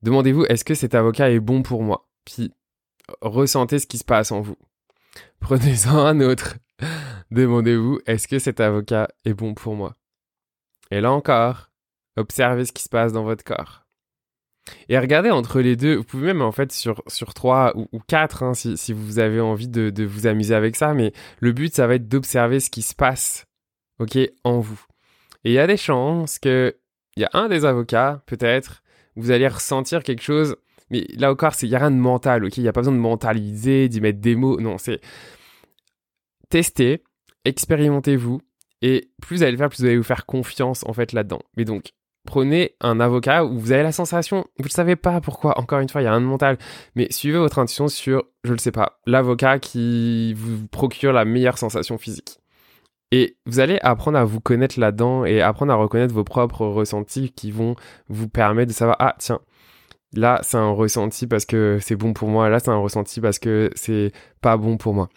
Demandez-vous, 0.01 0.45
est-ce 0.45 0.65
que 0.65 0.73
cet 0.73 0.95
avocat 0.95 1.31
est 1.31 1.39
bon 1.39 1.61
pour 1.63 1.83
moi? 1.83 2.07
Puis 2.25 2.51
ressentez 3.21 3.79
ce 3.79 3.87
qui 3.87 3.97
se 3.97 4.03
passe 4.03 4.31
en 4.31 4.41
vous. 4.41 4.57
Prenez-en 5.39 5.97
un 5.97 6.21
autre. 6.21 6.57
Demandez-vous, 7.31 7.99
est-ce 8.05 8.27
que 8.27 8.39
cet 8.39 8.59
avocat 8.59 9.07
est 9.25 9.33
bon 9.33 9.53
pour 9.53 9.75
moi? 9.75 9.95
Et 10.89 11.01
là 11.01 11.11
encore, 11.11 11.69
observez 12.17 12.65
ce 12.65 12.71
qui 12.71 12.83
se 12.83 12.89
passe 12.89 13.13
dans 13.13 13.23
votre 13.23 13.43
corps. 13.43 13.85
Et 14.89 14.97
regardez 14.97 15.31
entre 15.31 15.61
les 15.61 15.75
deux, 15.75 15.95
vous 15.95 16.03
pouvez 16.03 16.27
même 16.27 16.41
en 16.41 16.51
fait 16.51 16.71
sur, 16.71 17.03
sur 17.07 17.33
trois 17.33 17.73
ou, 17.75 17.99
quatre 18.07 18.43
hein, 18.43 18.53
si, 18.53 18.77
si, 18.77 18.93
vous 18.93 19.19
avez 19.19 19.39
envie 19.39 19.67
de, 19.67 19.89
de, 19.89 20.03
vous 20.03 20.27
amuser 20.27 20.55
avec 20.55 20.75
ça, 20.75 20.93
mais 20.93 21.13
le 21.39 21.51
but 21.51 21.73
ça 21.73 21.87
va 21.87 21.95
être 21.95 22.07
d'observer 22.07 22.59
ce 22.59 22.69
qui 22.69 22.81
se 22.81 22.95
passe 22.95 23.45
ok, 23.99 24.17
en 24.43 24.59
vous. 24.59 24.81
Et 25.43 25.51
il 25.51 25.53
y 25.53 25.59
a 25.59 25.67
des 25.67 25.77
chances 25.77 26.39
que 26.39 26.75
il 27.15 27.21
y 27.21 27.25
a 27.25 27.29
un 27.33 27.49
des 27.49 27.65
avocats, 27.65 28.23
peut-être, 28.25 28.83
vous 29.15 29.31
allez 29.31 29.47
ressentir 29.47 30.03
quelque 30.03 30.23
chose 30.23 30.55
mais 30.91 31.07
là 31.17 31.31
encore, 31.31 31.53
il 31.61 31.69
n'y 31.69 31.75
a 31.75 31.79
rien 31.79 31.89
de 31.89 31.95
mental, 31.95 32.43
ok 32.43 32.57
Il 32.57 32.63
n'y 32.63 32.67
a 32.67 32.73
pas 32.73 32.81
besoin 32.81 32.93
de 32.93 32.99
mentaliser, 32.99 33.87
d'y 33.87 34.01
mettre 34.01 34.19
des 34.19 34.35
mots. 34.35 34.59
Non, 34.59 34.77
c'est 34.77 34.99
tester, 36.49 37.01
expérimentez-vous, 37.45 38.41
et 38.81 39.09
plus 39.21 39.37
vous 39.37 39.43
allez 39.43 39.53
le 39.53 39.57
faire, 39.57 39.69
plus 39.69 39.79
vous 39.79 39.85
allez 39.85 39.97
vous 39.97 40.03
faire 40.03 40.25
confiance 40.25 40.83
en 40.85 40.91
fait 40.91 41.13
là-dedans. 41.13 41.41
Mais 41.55 41.63
donc, 41.63 41.93
prenez 42.25 42.75
un 42.81 42.99
avocat 42.99 43.45
où 43.45 43.57
vous 43.57 43.71
avez 43.71 43.83
la 43.83 43.91
sensation, 43.91 44.45
vous 44.57 44.65
ne 44.65 44.69
savez 44.69 44.95
pas 44.95 45.21
pourquoi, 45.21 45.59
encore 45.59 45.79
une 45.79 45.89
fois, 45.89 46.01
il 46.01 46.05
y 46.05 46.07
a 46.07 46.13
de 46.13 46.23
mental, 46.23 46.57
mais 46.95 47.07
suivez 47.11 47.37
votre 47.37 47.59
intuition 47.59 47.87
sur, 47.87 48.23
je 48.43 48.53
ne 48.53 48.57
sais 48.57 48.71
pas, 48.71 48.99
l'avocat 49.05 49.59
qui 49.59 50.33
vous 50.35 50.67
procure 50.67 51.13
la 51.13 51.25
meilleure 51.25 51.57
sensation 51.57 51.97
physique. 51.97 52.39
Et 53.11 53.35
vous 53.45 53.59
allez 53.59 53.77
apprendre 53.81 54.17
à 54.17 54.23
vous 54.23 54.39
connaître 54.39 54.79
là-dedans 54.79 55.25
et 55.25 55.41
apprendre 55.41 55.73
à 55.73 55.75
reconnaître 55.75 56.13
vos 56.13 56.23
propres 56.23 56.65
ressentis 56.65 57.31
qui 57.31 57.51
vont 57.51 57.75
vous 58.07 58.29
permettre 58.29 58.69
de 58.69 58.73
savoir, 58.73 58.95
ah 58.99 59.15
tiens, 59.19 59.41
Là, 60.13 60.41
c'est 60.43 60.57
un 60.57 60.71
ressenti 60.71 61.25
parce 61.25 61.45
que 61.45 61.79
c'est 61.81 61.95
bon 61.95 62.13
pour 62.13 62.27
moi. 62.27 62.49
Là, 62.49 62.59
c'est 62.59 62.69
un 62.69 62.77
ressenti 62.77 63.21
parce 63.21 63.39
que 63.39 63.69
c'est 63.75 64.11
pas 64.41 64.57
bon 64.57 64.75
pour 64.77 64.93
moi. 64.93 65.09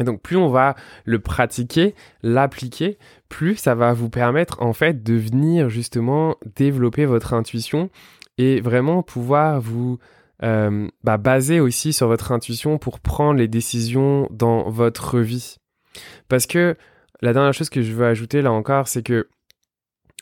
Et 0.00 0.04
donc, 0.04 0.22
plus 0.22 0.36
on 0.36 0.48
va 0.48 0.74
le 1.04 1.20
pratiquer, 1.20 1.94
l'appliquer, 2.22 2.98
plus 3.28 3.56
ça 3.56 3.74
va 3.74 3.92
vous 3.92 4.10
permettre, 4.10 4.60
en 4.62 4.72
fait, 4.72 5.02
de 5.02 5.14
venir 5.14 5.68
justement 5.68 6.36
développer 6.56 7.06
votre 7.06 7.32
intuition 7.32 7.90
et 8.38 8.60
vraiment 8.60 9.02
pouvoir 9.02 9.60
vous 9.60 9.98
euh, 10.42 10.88
bah, 11.04 11.16
baser 11.16 11.60
aussi 11.60 11.92
sur 11.92 12.08
votre 12.08 12.32
intuition 12.32 12.78
pour 12.78 12.98
prendre 13.00 13.38
les 13.38 13.48
décisions 13.48 14.26
dans 14.30 14.68
votre 14.68 15.20
vie. 15.20 15.58
Parce 16.28 16.46
que 16.46 16.76
la 17.22 17.32
dernière 17.32 17.54
chose 17.54 17.70
que 17.70 17.82
je 17.82 17.92
veux 17.92 18.06
ajouter 18.06 18.42
là 18.42 18.52
encore, 18.52 18.88
c'est 18.88 19.02
que 19.02 19.28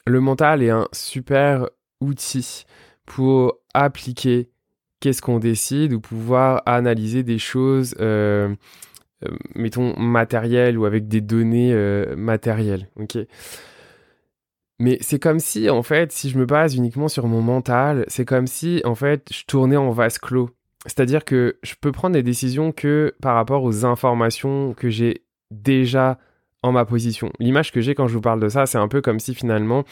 le 0.07 0.21
mental 0.21 0.63
est 0.63 0.71
un 0.71 0.89
super 0.93 1.69
outil 2.01 2.65
pour 3.07 3.59
appliquer 3.75 4.51
qu'est-ce 5.01 5.23
qu'on 5.23 5.39
décide 5.39 5.93
ou 5.93 6.01
pouvoir 6.01 6.63
analyser 6.67 7.23
des 7.23 7.39
choses, 7.39 7.95
euh, 8.01 8.55
mettons, 9.55 9.99
matérielles 9.99 10.79
ou 10.79 10.85
avec 10.85 11.09
des 11.09 11.21
données 11.21 11.73
euh, 11.73 12.17
matérielles. 12.17 12.89
ok? 12.97 13.19
Mais 14.79 14.99
c'est 15.01 15.21
comme 15.21 15.39
si, 15.39 15.71
en 15.71 15.83
fait, 15.83 16.11
si 16.11 16.29
je 16.31 16.39
me 16.39 16.47
base 16.47 16.75
uniquement 16.75 17.09
sur 17.09 17.29
mon 17.29 17.41
mental, 17.41 18.05
c'est 18.09 18.25
comme 18.25 18.47
si, 18.47 18.81
en 18.85 18.97
fait, 18.97 19.29
je 19.33 19.45
tournais 19.45 19.77
en 19.77 19.91
vase 19.91 20.19
clos. 20.19 20.51
c'est-à-dire 20.87 21.25
que 21.25 21.57
je 21.63 21.75
peux 21.81 21.93
prendre 21.93 22.15
des 22.15 22.23
décisions 22.25 22.73
que 22.73 23.15
par 23.23 23.37
rapport 23.37 23.63
aux 23.63 23.85
informations 23.85 24.75
que 24.75 24.91
j'ai 24.91 25.23
déjà 25.53 26.19
en 26.63 26.73
ma 26.73 26.85
position. 26.85 27.33
L'image 27.39 27.73
que 27.73 27.81
j'ai 27.81 27.95
quand 27.95 28.09
je 28.09 28.15
vous 28.15 28.21
parle 28.21 28.41
de 28.41 28.49
ça, 28.49 28.67
c'est 28.67 28.79
un 28.79 28.89
peu 28.89 29.01
comme 29.01 29.21
si 29.21 29.35
finalement 29.35 29.85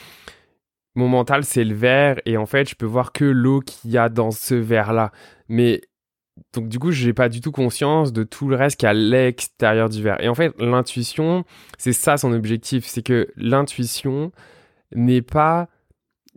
mon 0.94 1.08
mental 1.08 1.44
c'est 1.44 1.64
le 1.64 1.74
verre 1.74 2.20
et 2.26 2.36
en 2.36 2.46
fait 2.46 2.68
je 2.68 2.74
peux 2.74 2.86
voir 2.86 3.12
que 3.12 3.24
l'eau 3.24 3.60
qu'il 3.60 3.90
y 3.90 3.98
a 3.98 4.08
dans 4.08 4.30
ce 4.30 4.54
verre 4.54 4.92
là. 4.92 5.12
Mais 5.48 5.82
donc 6.52 6.68
du 6.68 6.78
coup 6.78 6.90
j'ai 6.90 7.12
pas 7.12 7.28
du 7.28 7.40
tout 7.40 7.52
conscience 7.52 8.12
de 8.12 8.22
tout 8.22 8.48
le 8.48 8.56
reste 8.56 8.78
qui 8.78 8.86
est 8.86 8.88
à 8.88 8.94
l'extérieur 8.94 9.88
du 9.88 10.02
verre. 10.02 10.22
Et 10.22 10.28
en 10.28 10.34
fait 10.34 10.52
l'intuition 10.58 11.44
c'est 11.78 11.92
ça 11.92 12.16
son 12.16 12.32
objectif, 12.32 12.86
c'est 12.86 13.02
que 13.02 13.28
l'intuition 13.36 14.32
n'est 14.94 15.22
pas 15.22 15.68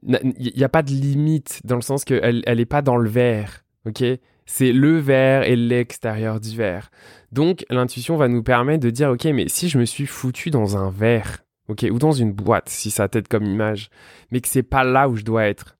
il 0.05 0.53
n'y 0.55 0.63
a 0.63 0.69
pas 0.69 0.83
de 0.83 0.91
limite 0.91 1.61
dans 1.63 1.75
le 1.75 1.81
sens 1.81 2.03
qu'elle 2.03 2.43
elle 2.45 2.59
est 2.59 2.65
pas 2.65 2.81
dans 2.81 2.97
le 2.97 3.09
verre, 3.09 3.63
ok? 3.85 4.03
C'est 4.45 4.73
le 4.73 4.97
verre 4.97 5.43
et 5.43 5.55
l'extérieur 5.55 6.41
du 6.41 6.55
verre. 6.55 6.91
Donc 7.31 7.65
l'intuition 7.69 8.17
va 8.17 8.27
nous 8.27 8.43
permettre 8.43 8.83
de 8.83 8.89
dire 8.89 9.09
ok 9.09 9.25
mais 9.25 9.47
si 9.47 9.69
je 9.69 9.77
me 9.77 9.85
suis 9.85 10.05
foutu 10.05 10.49
dans 10.49 10.77
un 10.77 10.89
verre, 10.89 11.43
ok 11.69 11.85
ou 11.89 11.99
dans 11.99 12.11
une 12.11 12.33
boîte 12.33 12.69
si 12.69 12.91
ça 12.91 13.07
t'aide 13.07 13.27
comme 13.27 13.45
image, 13.45 13.89
mais 14.31 14.41
que 14.41 14.49
c'est 14.49 14.63
pas 14.63 14.83
là 14.83 15.07
où 15.07 15.15
je 15.15 15.23
dois 15.23 15.45
être, 15.45 15.77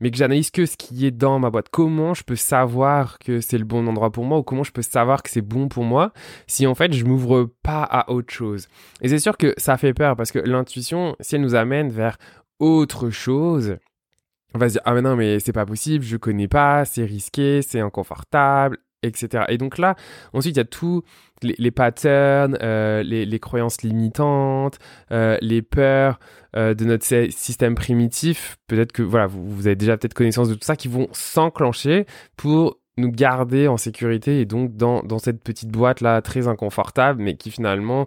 mais 0.00 0.10
que 0.10 0.16
j'analyse 0.16 0.50
que 0.50 0.66
ce 0.66 0.76
qui 0.76 1.06
est 1.06 1.10
dans 1.10 1.38
ma 1.38 1.50
boîte, 1.50 1.68
comment 1.70 2.14
je 2.14 2.24
peux 2.24 2.36
savoir 2.36 3.18
que 3.18 3.40
c'est 3.40 3.58
le 3.58 3.64
bon 3.64 3.86
endroit 3.86 4.10
pour 4.10 4.24
moi 4.24 4.38
ou 4.38 4.42
comment 4.42 4.64
je 4.64 4.72
peux 4.72 4.82
savoir 4.82 5.22
que 5.22 5.30
c'est 5.30 5.42
bon 5.42 5.68
pour 5.68 5.84
moi 5.84 6.12
si 6.46 6.66
en 6.66 6.74
fait 6.74 6.92
je 6.92 7.04
m'ouvre 7.04 7.50
pas 7.62 7.82
à 7.82 8.10
autre 8.10 8.32
chose? 8.32 8.68
Et 9.02 9.08
c'est 9.08 9.18
sûr 9.18 9.36
que 9.36 9.54
ça 9.58 9.76
fait 9.76 9.94
peur 9.94 10.16
parce 10.16 10.32
que 10.32 10.38
l'intuition 10.38 11.16
si 11.20 11.36
elle 11.36 11.42
nous 11.42 11.54
amène 11.54 11.90
vers 11.90 12.16
autre 12.58 13.10
chose, 13.10 13.76
on 14.54 14.58
va 14.58 14.68
se 14.68 14.74
dire 14.74 14.82
ah 14.84 14.94
mais 14.94 15.02
non 15.02 15.16
mais 15.16 15.38
c'est 15.40 15.52
pas 15.52 15.66
possible, 15.66 16.04
je 16.04 16.16
connais 16.16 16.48
pas, 16.48 16.84
c'est 16.84 17.04
risqué, 17.04 17.62
c'est 17.62 17.80
inconfortable, 17.80 18.78
etc. 19.02 19.44
Et 19.48 19.58
donc 19.58 19.78
là, 19.78 19.96
ensuite 20.32 20.56
il 20.56 20.58
y 20.58 20.62
a 20.62 20.64
tous 20.64 21.02
les, 21.42 21.70
patterns, 21.70 22.58
euh, 22.62 23.02
les, 23.02 23.38
croyances 23.38 23.82
limitantes, 23.82 24.78
euh, 25.10 25.38
les 25.40 25.62
peurs 25.62 26.18
euh, 26.56 26.74
de 26.74 26.84
notre 26.84 27.04
système 27.30 27.74
primitif. 27.74 28.58
Peut-être 28.66 28.92
que 28.92 29.02
voilà, 29.02 29.26
vous, 29.26 29.66
avez 29.66 29.76
déjà 29.76 29.96
peut-être 29.96 30.14
connaissance 30.14 30.48
de 30.48 30.54
tout 30.54 30.64
ça 30.64 30.76
qui 30.76 30.88
vont 30.88 31.08
s'enclencher 31.12 32.06
pour 32.36 32.78
nous 32.96 33.10
garder 33.10 33.68
en 33.68 33.78
sécurité 33.78 34.40
et 34.40 34.44
donc 34.44 34.76
dans, 34.76 35.02
dans 35.02 35.18
cette 35.18 35.42
petite 35.42 35.70
boîte 35.70 36.02
là 36.02 36.20
très 36.20 36.48
inconfortable 36.48 37.22
mais 37.22 37.34
qui 37.34 37.50
finalement 37.50 38.06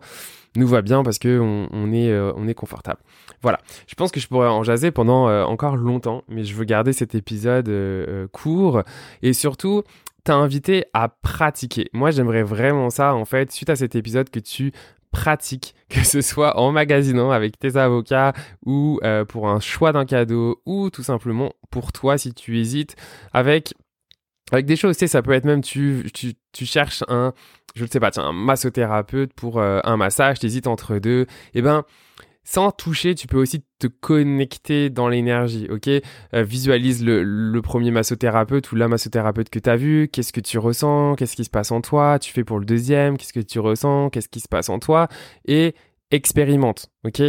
nous 0.55 0.67
va 0.67 0.83
bien 0.83 1.01
parce 1.01 1.17
que 1.17 1.39
on, 1.39 1.93
est, 1.93 2.15
on 2.35 2.47
est 2.47 2.53
confortable. 2.53 3.00
Voilà. 3.41 3.59
Je 3.88 3.95
pense 3.95 4.12
que 4.12 4.19
je 4.19 4.27
pourrais 4.27 4.50
en 4.50 4.62
jaser 4.62 4.91
pendant 4.91 5.27
encore 5.47 5.77
longtemps, 5.77 6.23
mais 6.27 6.43
je 6.43 6.53
veux 6.53 6.65
garder 6.65 6.93
cet 6.93 7.15
épisode 7.15 7.71
court 8.31 8.83
et 9.23 9.33
surtout 9.33 9.81
t'as 10.23 10.35
invité 10.35 10.85
à 10.93 11.09
pratiquer. 11.09 11.89
Moi, 11.93 12.11
j'aimerais 12.11 12.43
vraiment 12.43 12.89
ça, 12.89 13.13
en 13.13 13.25
fait, 13.25 13.51
suite 13.51 13.69
à 13.69 13.75
cet 13.75 13.95
épisode, 13.95 14.29
que 14.29 14.39
tu 14.39 14.71
pratiques, 15.11 15.75
que 15.89 16.03
ce 16.03 16.21
soit 16.21 16.57
en 16.59 16.71
magasinant 16.71 17.31
avec 17.31 17.59
tes 17.59 17.77
avocats 17.77 18.33
ou 18.65 18.99
pour 19.29 19.47
un 19.49 19.59
choix 19.59 19.91
d'un 19.91 20.05
cadeau 20.05 20.61
ou 20.65 20.89
tout 20.89 21.03
simplement 21.03 21.53
pour 21.69 21.91
toi 21.91 22.17
si 22.17 22.33
tu 22.33 22.59
hésites 22.59 22.95
avec 23.31 23.73
avec 24.51 24.65
des 24.65 24.75
choses, 24.75 24.97
tu 24.97 25.01
sais, 25.01 25.07
ça 25.07 25.21
peut 25.21 25.31
être 25.31 25.45
même 25.45 25.61
tu, 25.61 26.09
tu, 26.13 26.33
tu 26.51 26.65
cherches 26.65 27.03
un, 27.07 27.33
je 27.75 27.83
ne 27.83 27.89
sais 27.89 27.99
pas, 27.99 28.11
tiens, 28.11 28.25
un 28.25 28.33
massothérapeute 28.33 29.33
pour 29.33 29.59
euh, 29.59 29.79
un 29.83 29.97
massage, 29.97 30.39
t'hésites 30.39 30.67
entre 30.67 30.99
deux, 30.99 31.21
et 31.21 31.59
eh 31.59 31.61
ben, 31.61 31.83
sans 32.43 32.71
toucher, 32.71 33.15
tu 33.15 33.27
peux 33.27 33.38
aussi 33.38 33.63
te 33.79 33.88
connecter 33.88 34.89
dans 34.89 35.07
l'énergie, 35.07 35.67
ok? 35.69 35.88
Euh, 35.88 36.43
Visualise 36.43 37.03
le, 37.03 37.23
le, 37.23 37.62
premier 37.62 37.91
massothérapeute 37.91 38.71
ou 38.71 38.75
la 38.75 38.88
massothérapeute 38.88 39.50
que 39.50 39.59
tu 39.59 39.69
as 39.69 39.77
vu, 39.77 40.09
qu'est-ce 40.12 40.33
que 40.33 40.41
tu 40.41 40.57
ressens, 40.57 41.15
qu'est-ce 41.15 41.35
qui 41.35 41.45
se 41.45 41.50
passe 41.50 41.71
en 41.71 41.81
toi, 41.81 42.19
tu 42.19 42.33
fais 42.33 42.43
pour 42.43 42.59
le 42.59 42.65
deuxième, 42.65 43.17
qu'est-ce 43.17 43.33
que 43.33 43.39
tu 43.39 43.59
ressens, 43.59 44.09
qu'est-ce 44.09 44.29
qui 44.29 44.41
se 44.41 44.50
passe 44.50 44.69
en 44.69 44.79
toi, 44.79 45.07
et 45.45 45.73
expérimente, 46.12 46.89
ok? 47.05 47.21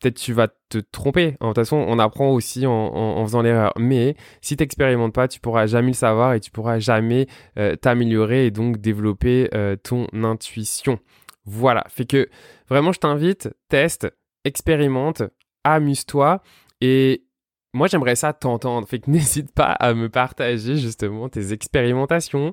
Peut-être 0.00 0.16
tu 0.16 0.32
vas 0.32 0.48
te 0.70 0.78
tromper. 0.78 1.32
De 1.32 1.36
toute 1.40 1.56
façon, 1.56 1.76
on 1.76 1.98
apprend 1.98 2.30
aussi 2.30 2.66
en, 2.66 3.22
faisant 3.26 3.42
l'erreur. 3.42 3.74
Mais 3.78 4.16
si 4.40 4.56
tu 4.56 4.62
n'expérimentes 4.62 5.12
pas, 5.12 5.28
tu 5.28 5.40
pourras 5.40 5.66
jamais 5.66 5.88
le 5.88 5.92
savoir 5.92 6.32
et 6.32 6.40
tu 6.40 6.50
pourras 6.50 6.78
jamais 6.78 7.26
euh, 7.58 7.76
t'améliorer 7.76 8.46
et 8.46 8.50
donc 8.50 8.78
développer 8.78 9.50
euh, 9.52 9.76
ton 9.76 10.06
intuition. 10.14 10.98
Voilà. 11.44 11.84
Fait 11.88 12.06
que 12.06 12.30
vraiment, 12.70 12.92
je 12.92 13.00
t'invite, 13.00 13.50
teste, 13.68 14.10
expérimente, 14.44 15.22
amuse-toi 15.64 16.42
et 16.80 17.24
moi, 17.72 17.86
j'aimerais 17.86 18.16
ça 18.16 18.32
t'entendre. 18.32 18.88
Fait 18.88 18.98
que 18.98 19.10
n'hésite 19.10 19.52
pas 19.52 19.70
à 19.70 19.94
me 19.94 20.08
partager 20.08 20.76
justement 20.76 21.28
tes 21.28 21.52
expérimentations, 21.52 22.52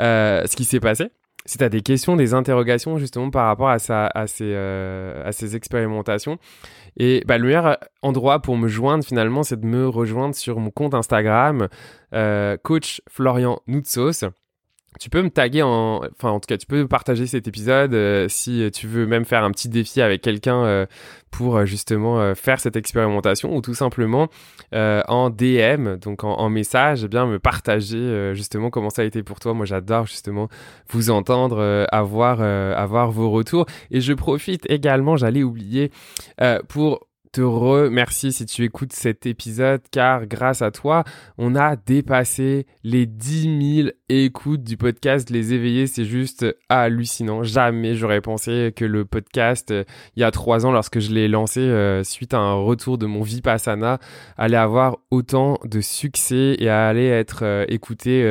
euh, 0.00 0.46
ce 0.46 0.56
qui 0.56 0.64
s'est 0.64 0.80
passé 0.80 1.10
si 1.48 1.56
tu 1.56 1.64
as 1.64 1.70
des 1.70 1.80
questions, 1.80 2.14
des 2.14 2.34
interrogations 2.34 2.98
justement 2.98 3.30
par 3.30 3.46
rapport 3.46 3.70
à, 3.70 3.78
sa, 3.78 4.06
à, 4.08 4.26
ces, 4.26 4.52
euh, 4.52 5.26
à 5.26 5.32
ces 5.32 5.56
expérimentations. 5.56 6.38
Et 6.98 7.24
bah, 7.26 7.38
le 7.38 7.46
meilleur 7.46 7.78
endroit 8.02 8.42
pour 8.42 8.58
me 8.58 8.68
joindre 8.68 9.02
finalement, 9.02 9.42
c'est 9.42 9.58
de 9.58 9.64
me 9.64 9.88
rejoindre 9.88 10.34
sur 10.34 10.60
mon 10.60 10.70
compte 10.70 10.92
Instagram, 10.92 11.68
euh, 12.12 12.58
coach 12.62 13.00
Florian 13.08 13.60
Noutsos. 13.66 14.26
Tu 14.98 15.10
peux 15.10 15.22
me 15.22 15.30
taguer 15.30 15.62
en, 15.62 16.00
enfin 16.16 16.30
en 16.30 16.40
tout 16.40 16.46
cas, 16.46 16.56
tu 16.56 16.66
peux 16.66 16.86
partager 16.86 17.26
cet 17.26 17.48
épisode 17.48 17.94
euh, 17.94 18.26
si 18.28 18.68
tu 18.72 18.86
veux 18.86 19.06
même 19.06 19.24
faire 19.24 19.44
un 19.44 19.50
petit 19.50 19.68
défi 19.68 20.00
avec 20.00 20.22
quelqu'un 20.22 20.64
euh, 20.64 20.86
pour 21.30 21.56
euh, 21.56 21.64
justement 21.66 22.34
faire 22.34 22.58
cette 22.60 22.76
expérimentation 22.76 23.54
ou 23.54 23.60
tout 23.60 23.74
simplement 23.74 24.28
en 24.72 25.30
DM, 25.30 25.96
donc 25.96 26.24
en, 26.24 26.48
message, 26.48 27.04
eh 27.04 27.08
bien 27.08 27.26
me 27.26 27.38
partager 27.38 28.32
justement 28.34 28.70
comment 28.70 28.90
ça 28.90 29.02
a 29.02 29.04
été 29.04 29.22
pour 29.22 29.40
toi. 29.40 29.54
Moi, 29.54 29.66
j'adore 29.66 30.06
justement 30.06 30.48
vous 30.90 31.10
entendre, 31.10 31.86
avoir 31.90 32.40
avoir 32.40 33.10
vos 33.10 33.30
retours 33.30 33.66
et 33.90 34.00
je 34.00 34.12
profite 34.12 34.68
également, 34.70 35.16
j'allais 35.16 35.42
oublier 35.42 35.90
pour 36.68 37.08
te 37.38 37.42
remercier 37.42 38.32
si 38.32 38.46
tu 38.46 38.64
écoutes 38.64 38.92
cet 38.92 39.24
épisode 39.24 39.80
car 39.92 40.26
grâce 40.26 40.60
à 40.60 40.72
toi, 40.72 41.04
on 41.36 41.54
a 41.54 41.76
dépassé 41.76 42.66
les 42.82 43.06
10 43.06 43.76
000 43.82 43.88
écoutes 44.08 44.64
du 44.64 44.76
podcast 44.76 45.30
Les 45.30 45.52
Éveillés. 45.52 45.86
C'est 45.86 46.04
juste 46.04 46.44
hallucinant. 46.68 47.44
Jamais 47.44 47.94
j'aurais 47.94 48.20
pensé 48.20 48.72
que 48.74 48.84
le 48.84 49.04
podcast, 49.04 49.70
euh, 49.70 49.84
il 50.16 50.20
y 50.20 50.24
a 50.24 50.32
trois 50.32 50.66
ans, 50.66 50.72
lorsque 50.72 50.98
je 50.98 51.12
l'ai 51.12 51.28
lancé 51.28 51.60
euh, 51.60 52.02
suite 52.02 52.34
à 52.34 52.38
un 52.38 52.54
retour 52.54 52.98
de 52.98 53.06
mon 53.06 53.22
Vipassana, 53.22 54.00
allait 54.36 54.56
avoir 54.56 54.98
autant 55.12 55.60
de 55.64 55.80
succès 55.80 56.56
et 56.58 56.68
allait 56.68 57.06
être 57.06 57.44
euh, 57.44 57.66
écouté 57.68 58.22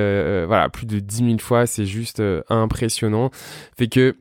voilà, 0.47 0.67
plus 0.67 0.85
de 0.85 0.99
10 0.99 1.15
000 1.15 1.37
fois. 1.39 1.65
C'est 1.65 1.85
juste 1.85 2.21
impressionnant. 2.49 3.29
Fait 3.77 3.87
que 3.87 4.17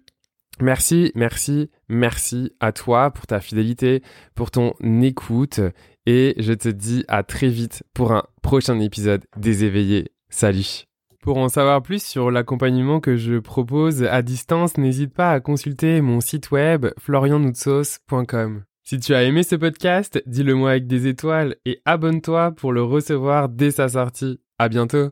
Merci, 0.61 1.13
merci, 1.15 1.71
merci 1.89 2.53
à 2.61 2.73
toi 2.73 3.11
pour 3.11 3.27
ta 3.27 3.41
fidélité, 3.41 4.03
pour 4.35 4.51
ton 4.51 4.75
écoute 5.03 5.61
et 6.07 6.35
je 6.39 6.53
te 6.53 6.69
dis 6.69 7.05
à 7.09 7.23
très 7.23 7.49
vite 7.49 7.83
pour 7.93 8.13
un 8.13 8.25
prochain 8.43 8.81
épisode 8.81 9.25
des 9.37 9.65
éveillés. 9.65 10.13
Salut 10.29 10.87
pour 11.27 11.39
en 11.39 11.49
savoir 11.49 11.83
plus 11.83 12.05
sur 12.05 12.31
l'accompagnement 12.31 13.01
que 13.01 13.17
je 13.17 13.41
propose 13.41 14.05
à 14.05 14.23
distance, 14.23 14.79
n'hésite 14.79 15.13
pas 15.13 15.33
à 15.33 15.41
consulter 15.41 16.01
mon 16.01 16.21
site 16.21 16.53
web 16.53 16.87
florianoutsos.com. 17.01 18.63
Si 18.85 19.01
tu 19.01 19.13
as 19.13 19.25
aimé 19.25 19.43
ce 19.43 19.57
podcast, 19.57 20.23
dis-le 20.27 20.55
moi 20.55 20.71
avec 20.71 20.87
des 20.87 21.09
étoiles 21.09 21.57
et 21.65 21.81
abonne-toi 21.85 22.53
pour 22.53 22.73
le 22.73 22.85
recevoir 22.85 23.49
dès 23.49 23.73
sa 23.73 23.89
sortie. 23.89 24.39
À 24.61 24.69
bientôt! 24.69 25.11